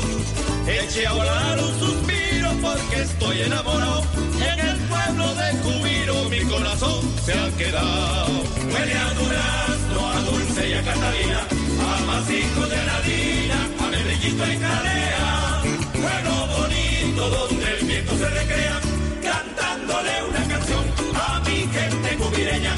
[0.67, 4.03] Eche a volar un suspiro porque estoy enamorado
[4.35, 8.43] en el pueblo de Cubiro mi corazón se ha quedado.
[8.73, 11.47] Huele a durazno, a dulce y a Catalina,
[11.79, 15.61] a masijo de Anadina, a Medellito y Calea.
[15.93, 18.81] Pueblo bonito donde el viento se recrea,
[19.23, 20.83] cantándole una canción
[21.15, 22.75] a mi gente cubireña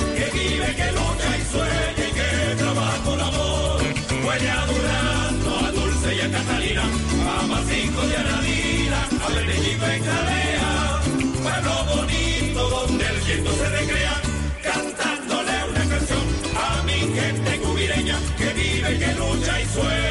[1.52, 3.82] sueña y que trabaja con amor.
[4.26, 11.02] Huele a a dulce y a Catalina, a masijo de Anadina, a Medellito y Calea.
[11.44, 14.16] Pueblo bonito donde el viento se recrea,
[14.64, 16.26] cantándole una canción
[16.56, 20.09] a mi gente cubireña que vive, que lucha y sueña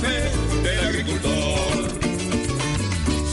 [0.00, 0.30] fe
[0.62, 1.88] del agricultor.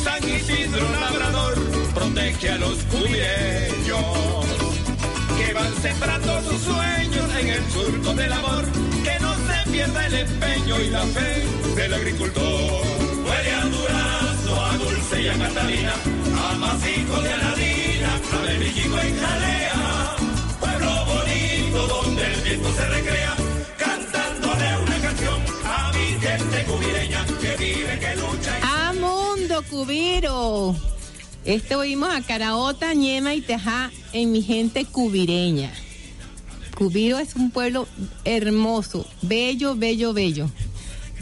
[0.03, 1.55] San Isidro Labrador
[1.93, 4.45] protege a los cuireños
[5.37, 8.65] que van sembrando sus sueños en el surco del amor,
[9.03, 11.43] que no se pierda el empeño y la fe
[11.75, 12.83] del agricultor.
[13.25, 15.93] Huele a Durazno, a Dulce y a Catalina,
[16.49, 20.15] a Masico de Aladina, a Belichico en Jalea,
[20.59, 23.20] pueblo bonito donde el viento se recrea,
[29.71, 30.75] Cubiro!
[31.45, 35.71] Este oímos a Caraota, Ñema y Tejá en mi gente cubireña.
[36.77, 37.87] Cubiro es un pueblo
[38.25, 40.49] hermoso, bello, bello, bello.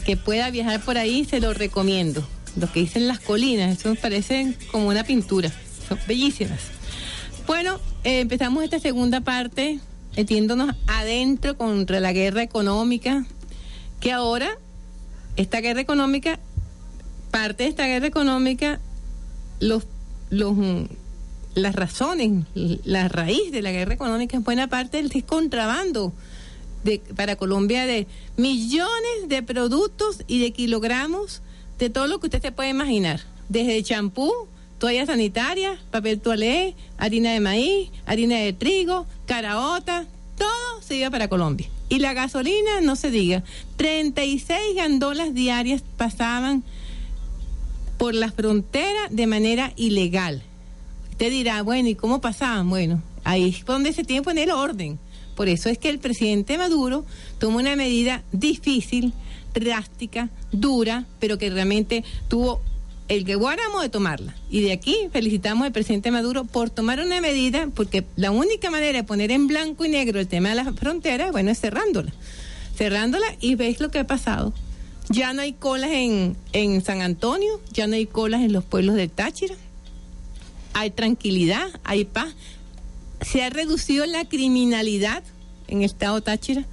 [0.04, 2.26] Que pueda viajar por ahí, se lo recomiendo.
[2.56, 5.52] Lo que dicen las colinas, eso me parece como una pintura.
[5.88, 6.58] Son bellísimas.
[7.46, 9.78] Bueno, eh, empezamos esta segunda parte
[10.16, 13.24] metiéndonos adentro contra la guerra económica,
[14.00, 14.58] que ahora,
[15.36, 16.40] esta guerra económica,
[17.30, 18.80] parte de esta guerra económica,
[19.60, 19.84] los,
[20.30, 20.84] los, mm,
[21.54, 26.12] las razones, la raíz de la guerra económica es buena parte del contrabando
[26.84, 28.06] de, para Colombia de
[28.36, 31.42] millones de productos y de kilogramos
[31.78, 34.32] de todo lo que usted se puede imaginar, desde champú,
[34.78, 40.06] toallas sanitarias, papel toalé, harina de maíz, harina de trigo, caraota,
[40.36, 41.68] todo se iba para Colombia.
[41.88, 43.42] Y la gasolina, no se diga,
[43.76, 46.62] 36 gandolas diarias pasaban
[48.00, 50.42] por la frontera de manera ilegal.
[51.10, 52.70] Usted dirá, bueno, ¿y cómo pasaban?
[52.70, 54.98] Bueno, ahí es donde se tiene que poner orden.
[55.36, 57.04] Por eso es que el presidente Maduro
[57.38, 59.12] tomó una medida difícil,
[59.52, 62.62] drástica, dura, pero que realmente tuvo
[63.08, 64.34] el que guáramo de tomarla.
[64.48, 68.96] Y de aquí felicitamos al presidente Maduro por tomar una medida, porque la única manera
[68.96, 72.14] de poner en blanco y negro el tema de las fronteras, bueno, es cerrándola.
[72.74, 74.54] Cerrándola y veis lo que ha pasado.
[75.10, 78.94] Ya no hay colas en, en San Antonio, ya no hay colas en los pueblos
[78.94, 79.56] del Táchira.
[80.72, 82.32] Hay tranquilidad, hay paz.
[83.20, 85.24] Se ha reducido la criminalidad
[85.66, 86.64] en el estado Táchira.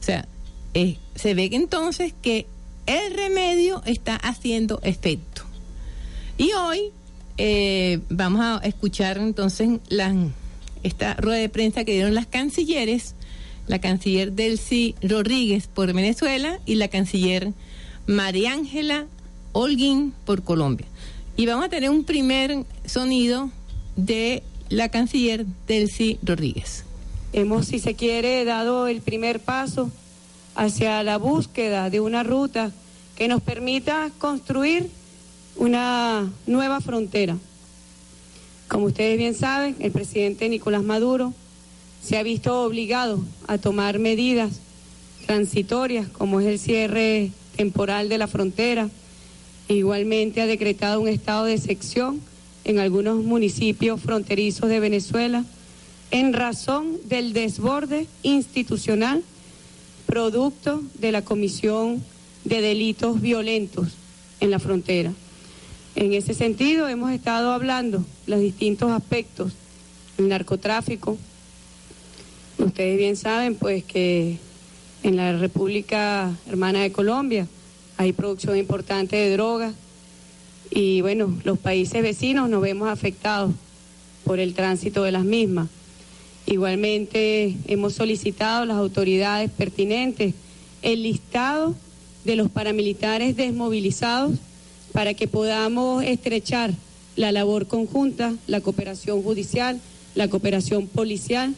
[0.00, 0.26] O sea,
[0.74, 2.46] eh, se ve que entonces que
[2.86, 5.42] el remedio está haciendo efecto.
[6.36, 6.90] Y hoy
[7.38, 10.12] eh, vamos a escuchar entonces la,
[10.82, 13.14] esta rueda de prensa que dieron las cancilleres,
[13.68, 17.52] la canciller Delcy Rodríguez por Venezuela y la canciller
[18.06, 19.06] María Ángela
[19.52, 20.86] Holguín por Colombia.
[21.36, 23.50] Y vamos a tener un primer sonido
[23.96, 26.84] de la canciller Delcy Rodríguez.
[27.32, 29.90] Hemos, si se quiere, dado el primer paso
[30.54, 32.72] hacia la búsqueda de una ruta
[33.16, 34.90] que nos permita construir
[35.56, 37.36] una nueva frontera.
[38.68, 41.32] Como ustedes bien saben, el presidente Nicolás Maduro
[42.02, 44.60] se ha visto obligado a tomar medidas
[45.26, 48.88] transitorias, como es el cierre temporal de la frontera.
[49.68, 52.20] Igualmente ha decretado un estado de sección
[52.64, 55.44] en algunos municipios fronterizos de Venezuela
[56.10, 59.22] en razón del desborde institucional
[60.06, 62.02] producto de la comisión
[62.44, 63.88] de delitos violentos
[64.40, 65.12] en la frontera.
[65.96, 69.52] En ese sentido, hemos estado hablando los distintos aspectos
[70.16, 71.16] del narcotráfico.
[72.58, 74.38] Ustedes bien saben, pues, que
[75.04, 77.46] en la República Hermana de Colombia
[77.98, 79.74] hay producción importante de drogas
[80.70, 83.52] y, bueno, los países vecinos nos vemos afectados
[84.24, 85.68] por el tránsito de las mismas.
[86.46, 90.34] Igualmente, hemos solicitado a las autoridades pertinentes
[90.80, 91.74] el listado
[92.24, 94.38] de los paramilitares desmovilizados
[94.92, 96.72] para que podamos estrechar
[97.14, 99.80] la labor conjunta, la cooperación judicial,
[100.14, 101.54] la cooperación policial.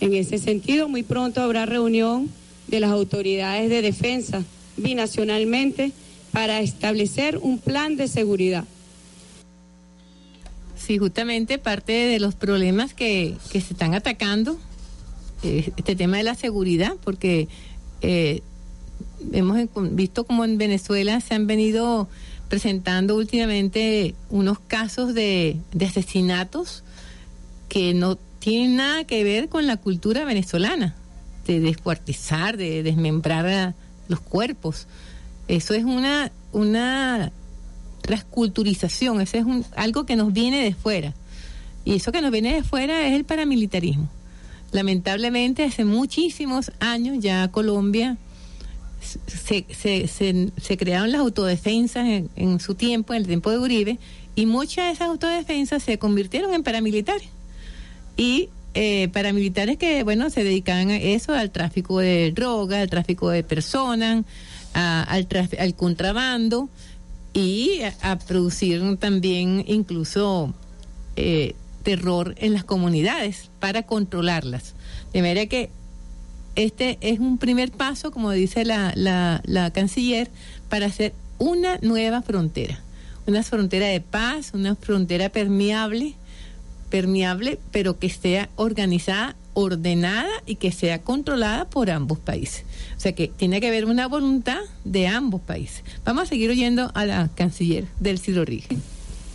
[0.00, 2.30] En ese sentido, muy pronto habrá reunión
[2.70, 4.44] de las autoridades de defensa
[4.76, 5.92] binacionalmente
[6.32, 8.64] para establecer un plan de seguridad.
[10.76, 14.58] Sí, justamente parte de los problemas que, que se están atacando,
[15.42, 17.48] eh, este tema de la seguridad, porque
[18.00, 18.42] eh,
[19.32, 19.58] hemos
[19.92, 22.08] visto como en Venezuela se han venido
[22.48, 26.82] presentando últimamente unos casos de, de asesinatos
[27.68, 30.96] que no tienen nada que ver con la cultura venezolana,
[31.46, 33.74] de descuartizar, de desmembrar a
[34.08, 34.86] los cuerpos.
[35.48, 37.32] Eso es una, una
[39.20, 41.14] eso es un, algo que nos viene de fuera.
[41.84, 44.08] Y eso que nos viene de fuera es el paramilitarismo.
[44.72, 48.18] Lamentablemente, hace muchísimos años ya Colombia
[49.00, 49.66] se,
[50.06, 53.98] se crearon las autodefensas en, en, su tiempo, en el tiempo de Uribe,
[54.36, 57.28] Y muchas de esas autodefensas se convirtieron en paramilitares.
[58.16, 63.30] Y eh, paramilitares que, bueno, se dedicaban a eso, al tráfico de drogas, al tráfico
[63.30, 64.24] de personas,
[64.72, 66.68] al contrabando
[67.32, 70.54] y a, a producir también incluso
[71.16, 74.74] eh, terror en las comunidades para controlarlas.
[75.12, 75.70] De manera que
[76.56, 80.30] este es un primer paso, como dice la, la, la canciller,
[80.68, 82.80] para hacer una nueva frontera.
[83.26, 86.14] Una frontera de paz, una frontera permeable,
[86.90, 92.64] permeable, pero que sea organizada, ordenada y que sea controlada por ambos países.
[92.96, 95.82] O sea que tiene que haber una voluntad de ambos países.
[96.04, 98.68] Vamos a seguir oyendo a la canciller del Rodríguez.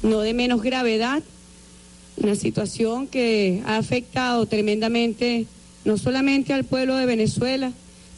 [0.04, 1.24] no de menos gravedad,
[2.18, 5.48] una situación que ha afectado tremendamente
[5.84, 7.72] no solamente al pueblo de Venezuela,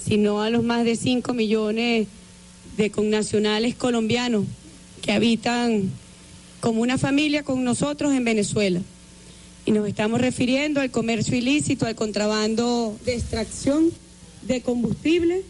[0.03, 2.07] sino a los más de 5 millones
[2.77, 4.45] de connacionales colombianos
[5.01, 5.91] que habitan
[6.59, 8.81] como una familia con nosotros en Venezuela.
[9.67, 13.91] Y nos estamos refiriendo al comercio ilícito, al contrabando de extracción
[14.43, 15.43] de combustible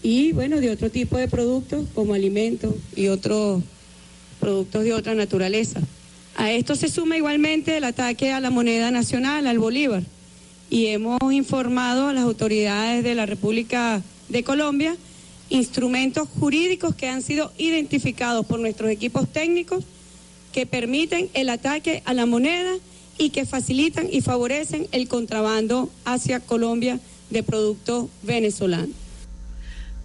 [0.00, 3.64] y, bueno, de otro tipo de productos como alimentos y otros
[4.38, 5.80] productos de otra naturaleza.
[6.36, 10.04] A esto se suma igualmente el ataque a la moneda nacional, al Bolívar,
[10.70, 14.96] y hemos informado a las autoridades de la República de Colombia
[15.50, 19.82] instrumentos jurídicos que han sido identificados por nuestros equipos técnicos
[20.52, 22.76] que permiten el ataque a la moneda
[23.18, 27.00] y que facilitan y favorecen el contrabando hacia Colombia
[27.30, 28.96] de productos venezolanos.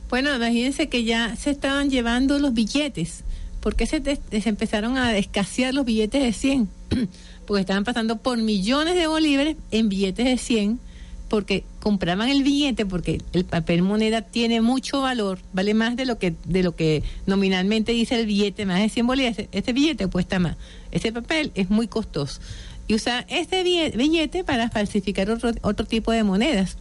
[0.09, 3.23] Bueno, imagínense que ya se estaban llevando los billetes.
[3.61, 4.01] ¿Por qué se,
[4.31, 6.69] empezaron a escasear los billetes de 100?
[7.47, 10.79] Porque estaban pasando por millones de bolívares en billetes de 100,
[11.27, 16.19] porque compraban el billete, porque el papel moneda tiene mucho valor, vale más de lo
[16.19, 19.47] que de lo que nominalmente dice el billete, más de 100 bolívares.
[19.51, 20.55] Este billete cuesta más.
[20.91, 22.39] Ese papel es muy costoso.
[22.87, 26.77] Y usa este bille- billete para falsificar otro, otro tipo de monedas.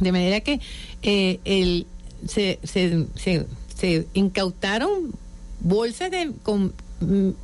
[0.00, 0.60] De manera que
[1.02, 1.86] eh, el,
[2.26, 5.12] se, se, se, se incautaron
[5.60, 6.72] bolsas de, con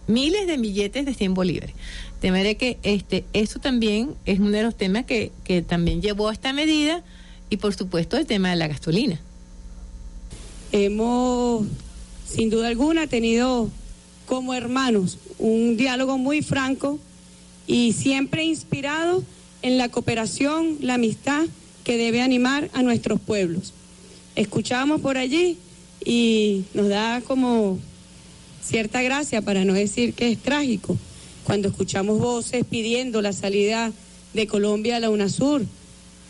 [0.06, 1.74] miles de billetes de 100 bolívares.
[2.22, 6.28] De manera que este, eso también es uno de los temas que, que también llevó
[6.28, 7.02] a esta medida
[7.50, 9.20] y por supuesto el tema de la gasolina.
[10.72, 11.66] Hemos,
[12.26, 13.68] sin duda alguna, tenido
[14.26, 16.98] como hermanos un diálogo muy franco
[17.66, 19.22] y siempre inspirado
[19.62, 21.46] en la cooperación, la amistad
[21.84, 23.72] que debe animar a nuestros pueblos.
[24.36, 25.58] Escuchamos por allí
[26.04, 27.78] y nos da como
[28.62, 30.96] cierta gracia, para no decir que es trágico,
[31.44, 33.92] cuando escuchamos voces pidiendo la salida
[34.32, 35.64] de Colombia a la UNASUR,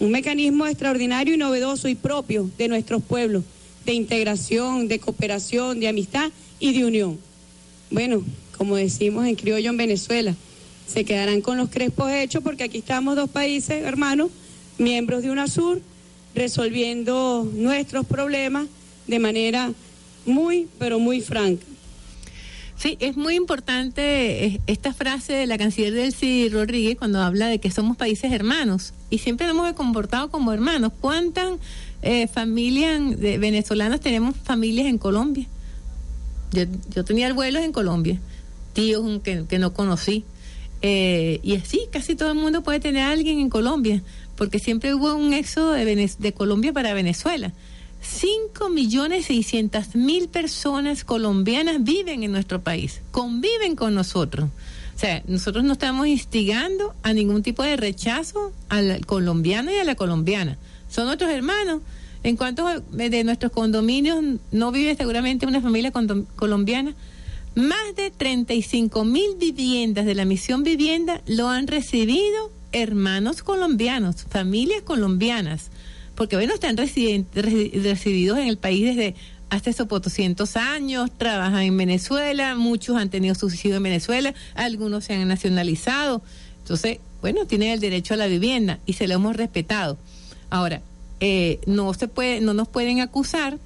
[0.00, 3.44] un mecanismo extraordinario y novedoso y propio de nuestros pueblos,
[3.86, 7.18] de integración, de cooperación, de amistad y de unión.
[7.90, 8.24] Bueno,
[8.58, 10.34] como decimos en criollo en Venezuela,
[10.86, 14.30] se quedarán con los crespos hechos porque aquí estamos dos países hermanos,
[14.78, 15.80] miembros de UNASUR,
[16.34, 18.66] resolviendo nuestros problemas
[19.06, 19.72] de manera
[20.26, 21.64] muy, pero muy franca.
[22.76, 27.60] Sí, es muy importante eh, esta frase de la canciller Delcy Rodríguez cuando habla de
[27.60, 30.92] que somos países hermanos y siempre nos hemos comportado como hermanos.
[31.00, 31.52] ¿Cuántas
[32.02, 35.46] eh, familias de venezolanas tenemos familias en Colombia?
[36.52, 36.64] Yo,
[36.94, 38.20] yo tenía abuelos en Colombia,
[38.72, 40.24] tíos que, que no conocí.
[40.86, 44.02] Eh, y así, casi todo el mundo puede tener a alguien en Colombia,
[44.36, 47.54] porque siempre hubo un éxodo de, Colombia para Venezuela.
[48.02, 54.50] 5 millones 600 mil personas colombianas viven en nuestro país, conviven con nosotros.
[54.94, 59.84] O sea, nosotros no estamos instigando a ningún tipo de rechazo al colombiano y a
[59.84, 60.58] la colombiana.
[60.90, 61.80] Son nuestros hermanos.
[62.24, 64.22] En cuanto a- de nuestros condominios
[64.52, 65.92] no vive seguramente una familia
[66.36, 66.94] colombiana,
[67.54, 74.82] más de 35 mil viviendas de la misión vivienda lo han recibido hermanos colombianos, familias
[74.82, 75.70] colombianas,
[76.14, 79.14] porque bueno, están resididos en el país desde
[79.50, 85.14] hace esos 200 años, trabajan en Venezuela, muchos han tenido subsidio en Venezuela, algunos se
[85.14, 86.22] han nacionalizado,
[86.58, 89.98] entonces, bueno, tienen el derecho a la vivienda y se lo hemos respetado.
[90.50, 90.82] Ahora,
[91.20, 93.58] eh, no se puede, no nos pueden acusar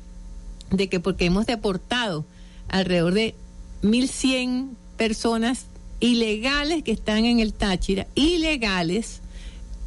[0.70, 2.26] de que porque hemos deportado
[2.68, 3.34] alrededor de
[3.82, 5.66] 1.100 personas
[6.00, 9.20] ilegales que están en el Táchira, ilegales,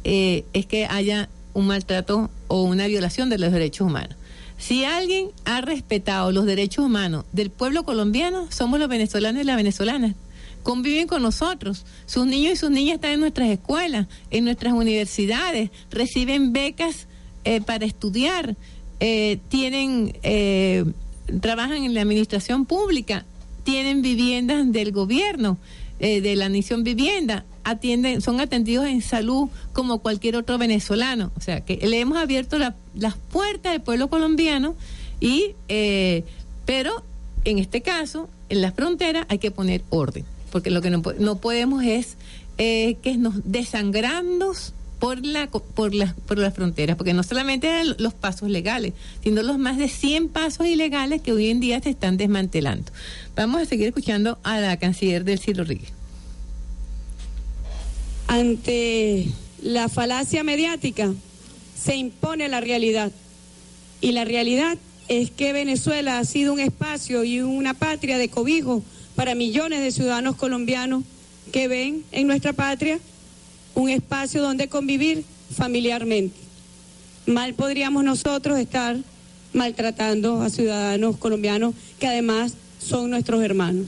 [0.04, 4.16] eh, es que haya un maltrato o una violación de los derechos humanos.
[4.58, 9.56] Si alguien ha respetado los derechos humanos del pueblo colombiano, somos los venezolanos y las
[9.56, 10.14] venezolanas.
[10.62, 11.84] Conviven con nosotros.
[12.06, 17.08] Sus niños y sus niñas están en nuestras escuelas, en nuestras universidades, reciben becas
[17.44, 18.54] eh, para estudiar,
[19.00, 20.84] eh, tienen, eh,
[21.40, 23.24] trabajan en la administración pública.
[23.64, 25.58] Tienen viviendas del gobierno,
[26.00, 31.30] eh, de la Nación Vivienda, atienden, son atendidos en salud como cualquier otro venezolano.
[31.36, 34.74] O sea, que le hemos abierto la- las puertas al pueblo colombiano
[35.20, 36.24] y, eh,
[36.66, 37.04] pero
[37.44, 41.36] en este caso, en las fronteras hay que poner orden, porque lo que no, no
[41.36, 42.16] podemos es
[42.58, 44.52] eh, que nos desangrando
[45.02, 48.92] por la por las por las fronteras, porque no solamente eran los pasos legales,
[49.24, 52.92] sino los más de 100 pasos ilegales que hoy en día se están desmantelando.
[53.34, 55.90] Vamos a seguir escuchando a la canciller del Ciro Rodríguez.
[58.28, 59.26] ante
[59.60, 61.12] la falacia mediática
[61.76, 63.10] se impone la realidad.
[64.00, 64.78] Y la realidad
[65.08, 68.84] es que Venezuela ha sido un espacio y una patria de cobijo
[69.16, 71.02] para millones de ciudadanos colombianos
[71.50, 73.00] que ven en nuestra patria
[73.74, 76.36] un espacio donde convivir familiarmente.
[77.26, 78.96] Mal podríamos nosotros estar
[79.52, 83.86] maltratando a ciudadanos colombianos que además son nuestros hermanos.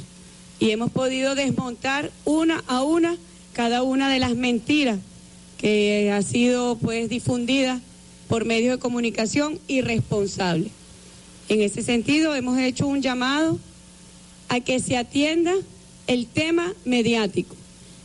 [0.60, 3.16] Y hemos podido desmontar una a una
[3.52, 4.98] cada una de las mentiras
[5.58, 7.80] que ha sido pues difundida
[8.28, 10.70] por medios de comunicación irresponsables.
[11.48, 13.58] En ese sentido hemos hecho un llamado
[14.48, 15.52] a que se atienda
[16.06, 17.54] el tema mediático,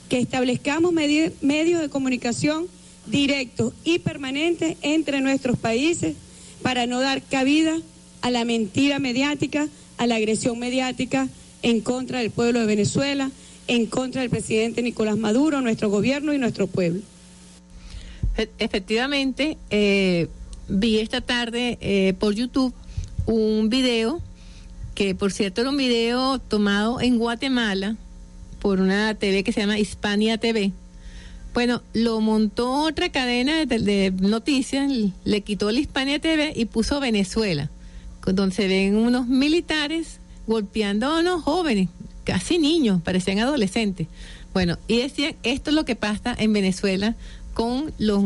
[0.10, 2.68] que establezcamos medi- medios de comunicación
[3.06, 6.16] directos y permanentes entre nuestros países
[6.62, 7.78] para no dar cabida
[8.22, 11.28] a la mentira mediática, a la agresión mediática
[11.62, 13.32] en contra del pueblo de Venezuela,
[13.68, 17.02] en contra del presidente Nicolás Maduro, nuestro gobierno y nuestro pueblo.
[18.38, 20.28] E- Efectivamente, eh,
[20.68, 22.74] vi esta tarde eh, por YouTube
[23.26, 24.22] un video
[24.96, 27.96] que, por cierto, era un video tomado en Guatemala
[28.60, 30.72] por una TV que se llama Hispania TV.
[31.54, 34.92] Bueno, lo montó otra cadena de, noticias,
[35.26, 37.70] le quitó la Hispania TV y puso Venezuela,
[38.26, 41.90] donde se ven unos militares golpeando a unos jóvenes,
[42.24, 44.08] casi niños, parecían adolescentes.
[44.54, 47.16] Bueno, y decían, esto es lo que pasa en Venezuela
[47.54, 48.24] con los,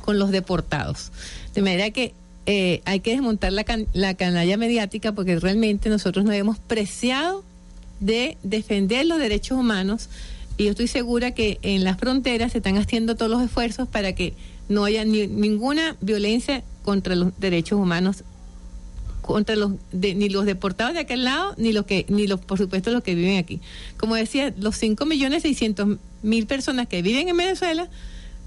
[0.00, 1.12] con los deportados.
[1.54, 2.12] De manera que
[2.46, 7.44] eh, hay que desmontar la, can- la canalla mediática porque realmente nosotros nos hemos preciado
[8.04, 10.08] de defender los derechos humanos
[10.58, 14.14] y yo estoy segura que en las fronteras se están haciendo todos los esfuerzos para
[14.14, 14.34] que
[14.68, 18.24] no haya ni- ninguna violencia contra los derechos humanos
[19.22, 22.58] contra los de- ni los deportados de aquel lado ni los que ni los por
[22.58, 23.60] supuesto los que viven aquí.
[23.96, 27.88] Como decía los 5 millones 600 mil personas que viven en Venezuela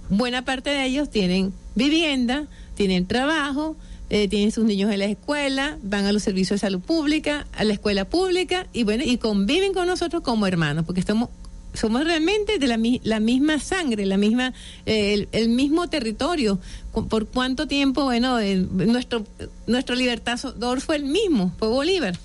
[0.10, 2.46] buena parte de ellos tienen vivienda
[2.76, 3.76] tienen trabajo
[4.10, 7.64] eh, tienen sus niños en la escuela van a los servicios de salud pública a
[7.64, 11.30] la escuela pública y bueno y conviven con nosotros como hermanos porque estamos
[11.78, 14.54] somos realmente de la, la misma sangre, la misma,
[14.86, 16.60] eh, el, mismo territorio.
[16.92, 18.04] ¿Por cuánto tiempo?
[18.06, 19.26] Bueno, eh, nuestro,
[19.68, 22.18] nuestro libertador fue el mismo, fue Bolívar.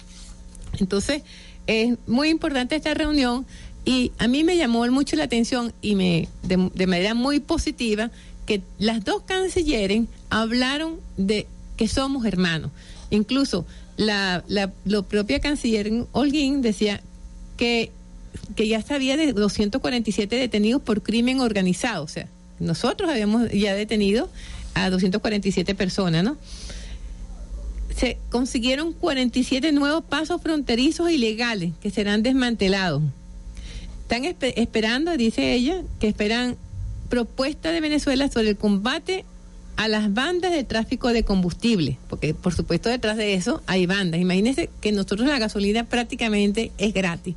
[0.78, 1.22] Entonces,
[1.66, 3.46] es muy importante esta reunión
[3.84, 8.10] y a mí me llamó mucho la atención y me de manera muy positiva
[8.46, 11.46] que las dos cancilleres hablaron de
[11.76, 12.70] que somos hermanos.
[13.10, 13.66] Incluso
[13.96, 17.00] la, la, la propia canciller Holguín decía
[17.56, 17.90] que
[18.56, 22.02] que ya sabía de 247 detenidos por crimen organizado.
[22.04, 24.30] O sea, nosotros habíamos ya detenido
[24.74, 26.38] a 247 personas, ¿no?
[27.94, 33.02] Se consiguieron 47 nuevos pasos fronterizos ilegales que serán desmantelados.
[34.02, 36.56] Están espe- esperando, dice ella, que esperan
[37.10, 39.26] propuesta de Venezuela sobre el combate
[39.76, 44.20] a las bandas de tráfico de combustible, porque por supuesto detrás de eso hay bandas.
[44.20, 47.34] Imagínense que nosotros la gasolina prácticamente es gratis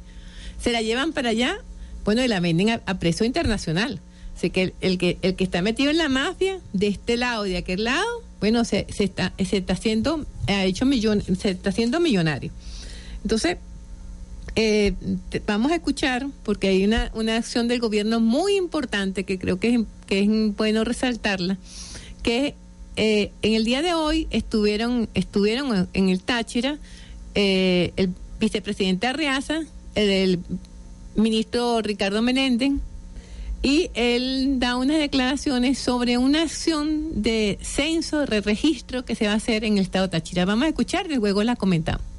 [0.66, 1.60] se la llevan para allá,
[2.04, 4.00] bueno, y la venden a, precio internacional.
[4.36, 7.52] Así que el, que el que está metido en la mafia, de este lado y
[7.52, 11.70] de aquel lado, bueno, se, se está, se está haciendo, ha hecho millon, se está
[11.70, 12.52] haciendo millonario.
[13.24, 13.58] Entonces,
[14.56, 14.94] eh,
[15.46, 19.76] vamos a escuchar, porque hay una, una acción del gobierno muy importante que creo que
[19.76, 21.58] es, que es bueno resaltarla,
[22.26, 22.56] que
[22.96, 26.80] eh, en el día de hoy estuvieron, estuvieron en el Táchira
[27.36, 28.10] eh, el
[28.40, 29.62] vicepresidente Arriaza,
[29.94, 30.40] el, el
[31.16, 32.72] ministro Ricardo Menéndez,
[33.62, 39.34] y él da unas declaraciones sobre una acción de censo, de registro que se va
[39.34, 40.46] a hacer en el estado Táchira.
[40.46, 42.15] Vamos a escuchar y luego la comentamos.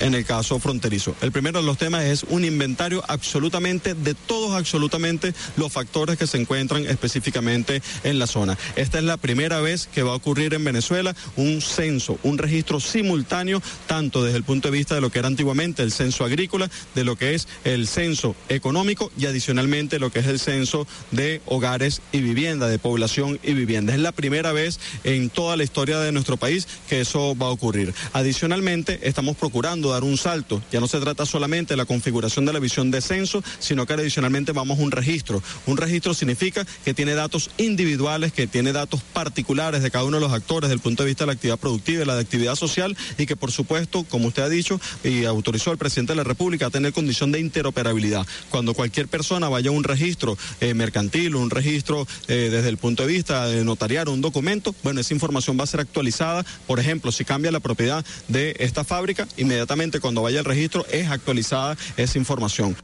[0.00, 1.14] En el caso fronterizo.
[1.20, 6.26] El primero de los temas es un inventario absolutamente de todos absolutamente los factores que
[6.26, 8.58] se encuentran específicamente en la zona.
[8.76, 12.80] Esta es la primera vez que va a ocurrir en Venezuela un censo, un registro
[12.80, 16.70] simultáneo, tanto desde el punto de vista de lo que era antiguamente el censo agrícola,
[16.94, 21.40] de lo que es el censo económico y adicionalmente lo que es el censo de
[21.46, 23.94] hogares y vivienda, de población y vivienda.
[23.94, 27.50] Es la primera vez en toda la historia de nuestro país que eso va a
[27.50, 27.94] ocurrir.
[28.12, 30.62] Adicionalmente, estamos procurando buscando dar un salto.
[30.70, 33.94] Ya no se trata solamente de la configuración de la visión de censo, sino que
[33.94, 35.42] adicionalmente vamos a un registro.
[35.64, 40.20] Un registro significa que tiene datos individuales, que tiene datos particulares de cada uno de
[40.20, 42.54] los actores desde el punto de vista de la actividad productiva y la de actividad
[42.54, 46.24] social y que por supuesto, como usted ha dicho y autorizó al presidente de la
[46.24, 48.26] República a tener condición de interoperabilidad.
[48.50, 53.06] Cuando cualquier persona vaya a un registro eh, mercantil, un registro eh, desde el punto
[53.06, 56.44] de vista de notariar un documento, bueno, esa información va a ser actualizada.
[56.66, 59.61] Por ejemplo, si cambia la propiedad de esta fábrica, inmediatamente
[60.00, 62.76] cuando vaya al registro es actualizada esa información.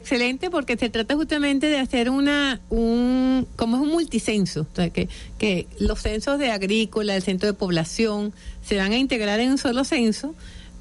[0.00, 4.88] Excelente, porque se trata justamente de hacer una, un, como es un multicenso, o sea,
[4.88, 8.32] que, que los censos de agrícola, el centro de población,
[8.62, 10.34] se van a integrar en un solo censo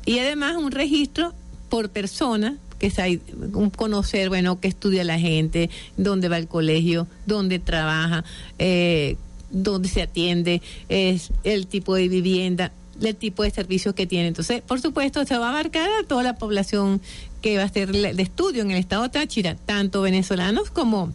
[0.05, 1.33] y además un registro
[1.67, 3.19] por persona, que
[3.53, 8.23] un conocer, bueno, qué estudia la gente, dónde va el colegio, dónde trabaja,
[8.59, 9.17] eh,
[9.49, 12.71] dónde se atiende, es el tipo de vivienda,
[13.01, 14.27] el tipo de servicios que tiene.
[14.27, 17.01] Entonces, por supuesto, se va a abarcar a toda la población
[17.41, 21.13] que va a hacer de estudio en el estado de Táchira, tanto venezolanos como,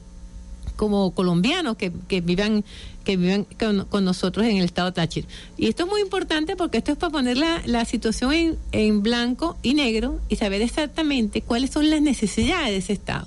[0.76, 2.64] como colombianos que, que vivan
[3.03, 3.47] que vivan
[3.91, 5.26] con, nosotros en el estado Táchira.
[5.57, 9.03] Y esto es muy importante porque esto es para poner la, la situación en, en
[9.03, 13.26] blanco y negro y saber exactamente cuáles son las necesidades de ese estado.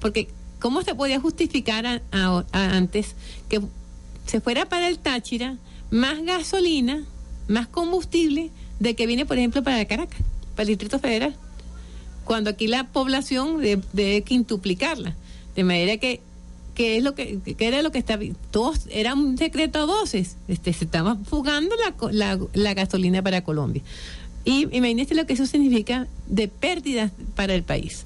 [0.00, 0.28] Porque,
[0.60, 2.02] ¿cómo se podía justificar
[2.52, 3.14] antes
[3.48, 3.62] que
[4.26, 5.56] se fuera para el Táchira
[5.90, 7.04] más gasolina,
[7.48, 10.20] más combustible de que viene, por ejemplo, para Caracas,
[10.54, 11.34] para el Distrito Federal?
[12.24, 15.14] Cuando aquí la población de- debe quintuplicarla.
[15.54, 16.20] De manera que
[16.74, 20.36] que es lo que, que era lo que estaba todos era un secreto a voces
[20.46, 23.80] este se estaba fugando la, la, la gasolina para Colombia
[24.44, 28.04] y imagínese lo que eso significa de pérdidas para el país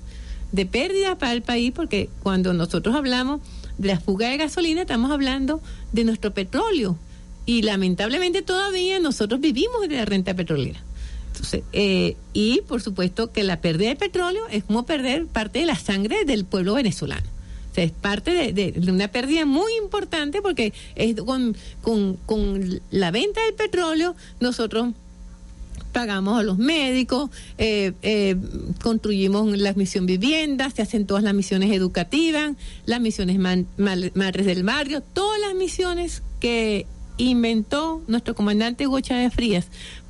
[0.53, 3.41] de pérdidas para el país porque cuando nosotros hablamos
[3.77, 5.61] de la fuga de gasolina estamos hablando
[5.93, 6.97] de nuestro petróleo
[7.51, 10.81] y lamentablemente todavía nosotros vivimos de la renta petrolera
[11.73, 15.75] eh, y por supuesto que la pérdida de petróleo es como perder parte de la
[15.75, 17.27] sangre del pueblo venezolano.
[17.73, 23.11] O sea, es parte de, una pérdida muy importante porque es con, con, con la
[23.11, 24.95] venta del petróleo nosotros
[25.91, 28.37] pagamos a los médicos, eh, eh,
[28.81, 32.53] construimos la misión vivienda, se hacen todas las misiones educativas,
[32.87, 36.87] las misiones madres del barrio, todas las misiones que
[37.25, 39.67] inventó nuestro comandante Hugo Chávez Frías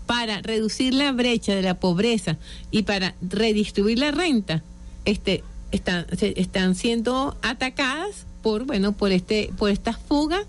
[0.07, 2.37] para reducir la brecha de la pobreza
[2.71, 4.63] y para redistribuir la renta,
[5.05, 10.43] este, están, siendo atacadas por, bueno, por este, por esta fuga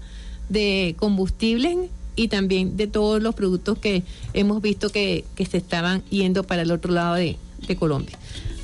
[0.50, 1.78] de combustibles
[2.16, 4.04] y también de todos los productos que
[4.34, 7.38] hemos visto que, que se estaban yendo para el otro lado de,
[7.68, 8.18] de Colombia.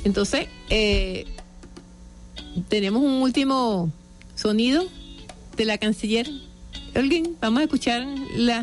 [0.04, 1.26] Entonces, eh,
[2.68, 3.90] tenemos un último
[4.34, 4.84] sonido
[5.56, 6.28] de la canciller
[6.98, 7.36] Holguín.
[7.40, 8.04] Vamos a escuchar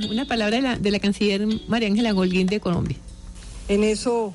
[0.10, 2.98] una palabra de la, de la canciller María Ángela Holguín de Colombia.
[3.68, 4.34] En eso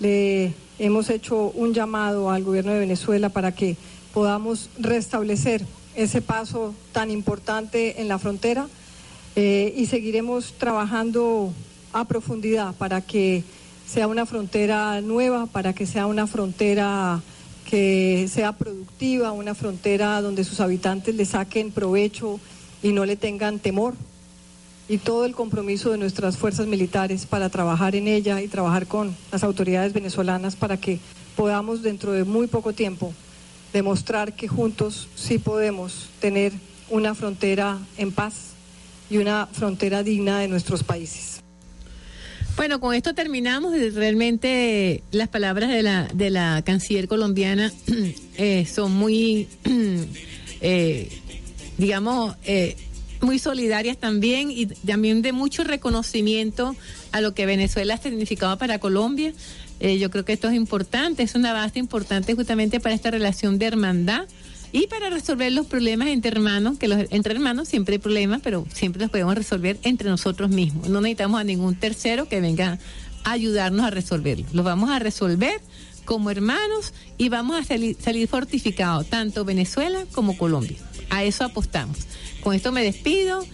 [0.00, 3.76] le hemos hecho un llamado al gobierno de Venezuela para que
[4.14, 8.68] podamos restablecer ese paso tan importante en la frontera
[9.36, 11.52] eh, y seguiremos trabajando
[11.92, 13.44] a profundidad para que
[13.86, 17.20] sea una frontera nueva, para que sea una frontera
[17.68, 22.40] que sea productiva, una frontera donde sus habitantes le saquen provecho
[22.82, 23.94] y no le tengan temor
[24.88, 29.16] y todo el compromiso de nuestras fuerzas militares para trabajar en ella y trabajar con
[29.30, 30.98] las autoridades venezolanas para que
[31.36, 33.14] podamos dentro de muy poco tiempo
[33.72, 36.52] demostrar que juntos sí podemos tener
[36.90, 38.50] una frontera en paz
[39.08, 41.40] y una frontera digna de nuestros países.
[42.56, 43.74] Bueno, con esto terminamos.
[43.94, 47.72] Realmente las palabras de la, de la canciller colombiana
[48.36, 49.48] eh, son muy,
[50.60, 51.21] eh,
[51.78, 52.76] digamos, eh,
[53.20, 56.74] muy solidarias también y también de mucho reconocimiento
[57.12, 59.32] a lo que Venezuela ha significado para Colombia.
[59.80, 63.58] Eh, yo creo que esto es importante, es una base importante justamente para esta relación
[63.58, 64.26] de hermandad
[64.72, 68.66] y para resolver los problemas entre hermanos, que los, entre hermanos siempre hay problemas, pero
[68.72, 70.88] siempre los podemos resolver entre nosotros mismos.
[70.88, 72.78] No necesitamos a ningún tercero que venga
[73.24, 74.52] a ayudarnos a resolverlos.
[74.54, 75.60] Los vamos a resolver
[76.04, 80.76] como hermanos y vamos a salir, salir fortificados, tanto Venezuela como Colombia.
[81.10, 81.98] A eso apostamos.
[82.42, 83.44] Con esto me despido.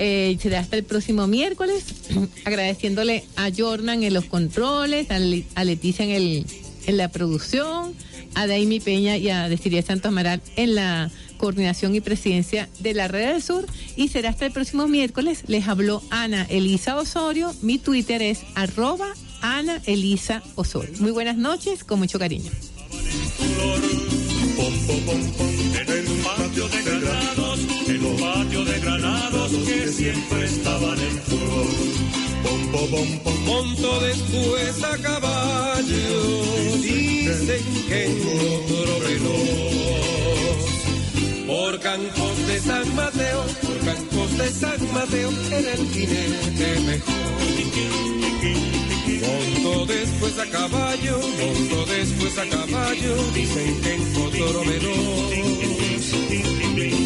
[0.00, 1.84] Eh, será hasta el próximo miércoles,
[2.44, 6.46] agradeciéndole a Jordan en los controles, a, Le- a Leticia en, el,
[6.86, 7.94] en la producción,
[8.34, 13.06] a Daimi Peña y a Desiria Santos Amaral en la coordinación y presidencia de la
[13.06, 13.66] Red del Sur.
[13.96, 15.44] Y será hasta el próximo miércoles.
[15.46, 17.54] Les habló Ana Elisa Osorio.
[17.62, 19.06] Mi Twitter es arroba
[19.44, 20.94] Ana Elisa Osorio.
[21.00, 22.50] Muy buenas noches, con mucho cariño.
[25.74, 31.66] En el patio de granados, en un patio de granados que siempre estaban en flor.
[33.44, 36.44] Monto después a caballo,
[36.80, 40.64] dicen que en otro veloz.
[41.46, 47.24] Por campos de San Mateo, por campos de San Mateo, era el jinete mejor.
[49.24, 54.14] Monto después a caballo, monto después a caballo, dicen que en
[54.68, 55.34] veloz.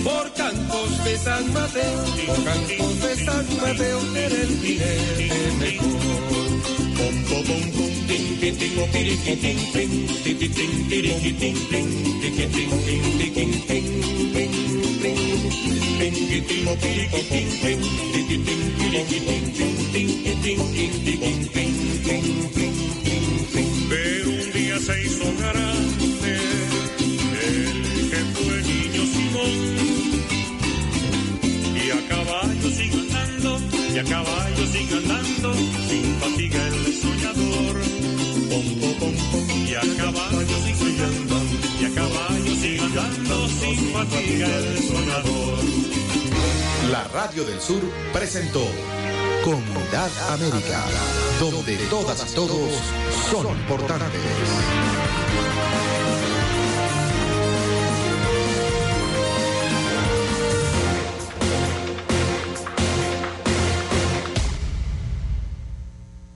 [0.04, 5.98] Por campos de San Mateo, por campos de San Mateo, era el jinete mejor.
[22.08, 22.24] Pero
[24.30, 26.40] un día se hizo grande
[27.44, 29.56] el que fue niño Simón
[31.76, 33.60] y a caballo sigue andando
[33.94, 35.52] y a caballo sigue andando
[35.86, 37.76] sin fatiga el soñador
[38.48, 39.46] pom, pom, pom, pom.
[39.66, 41.36] y a caballo sigue andando
[41.78, 45.58] y a caballo sigue andando sin fatiga el soñador
[46.90, 47.82] La Radio del Sur
[48.14, 48.64] presentó
[49.48, 50.84] Comunidad América,
[51.40, 52.70] donde todas y todos
[53.30, 54.20] son importantes.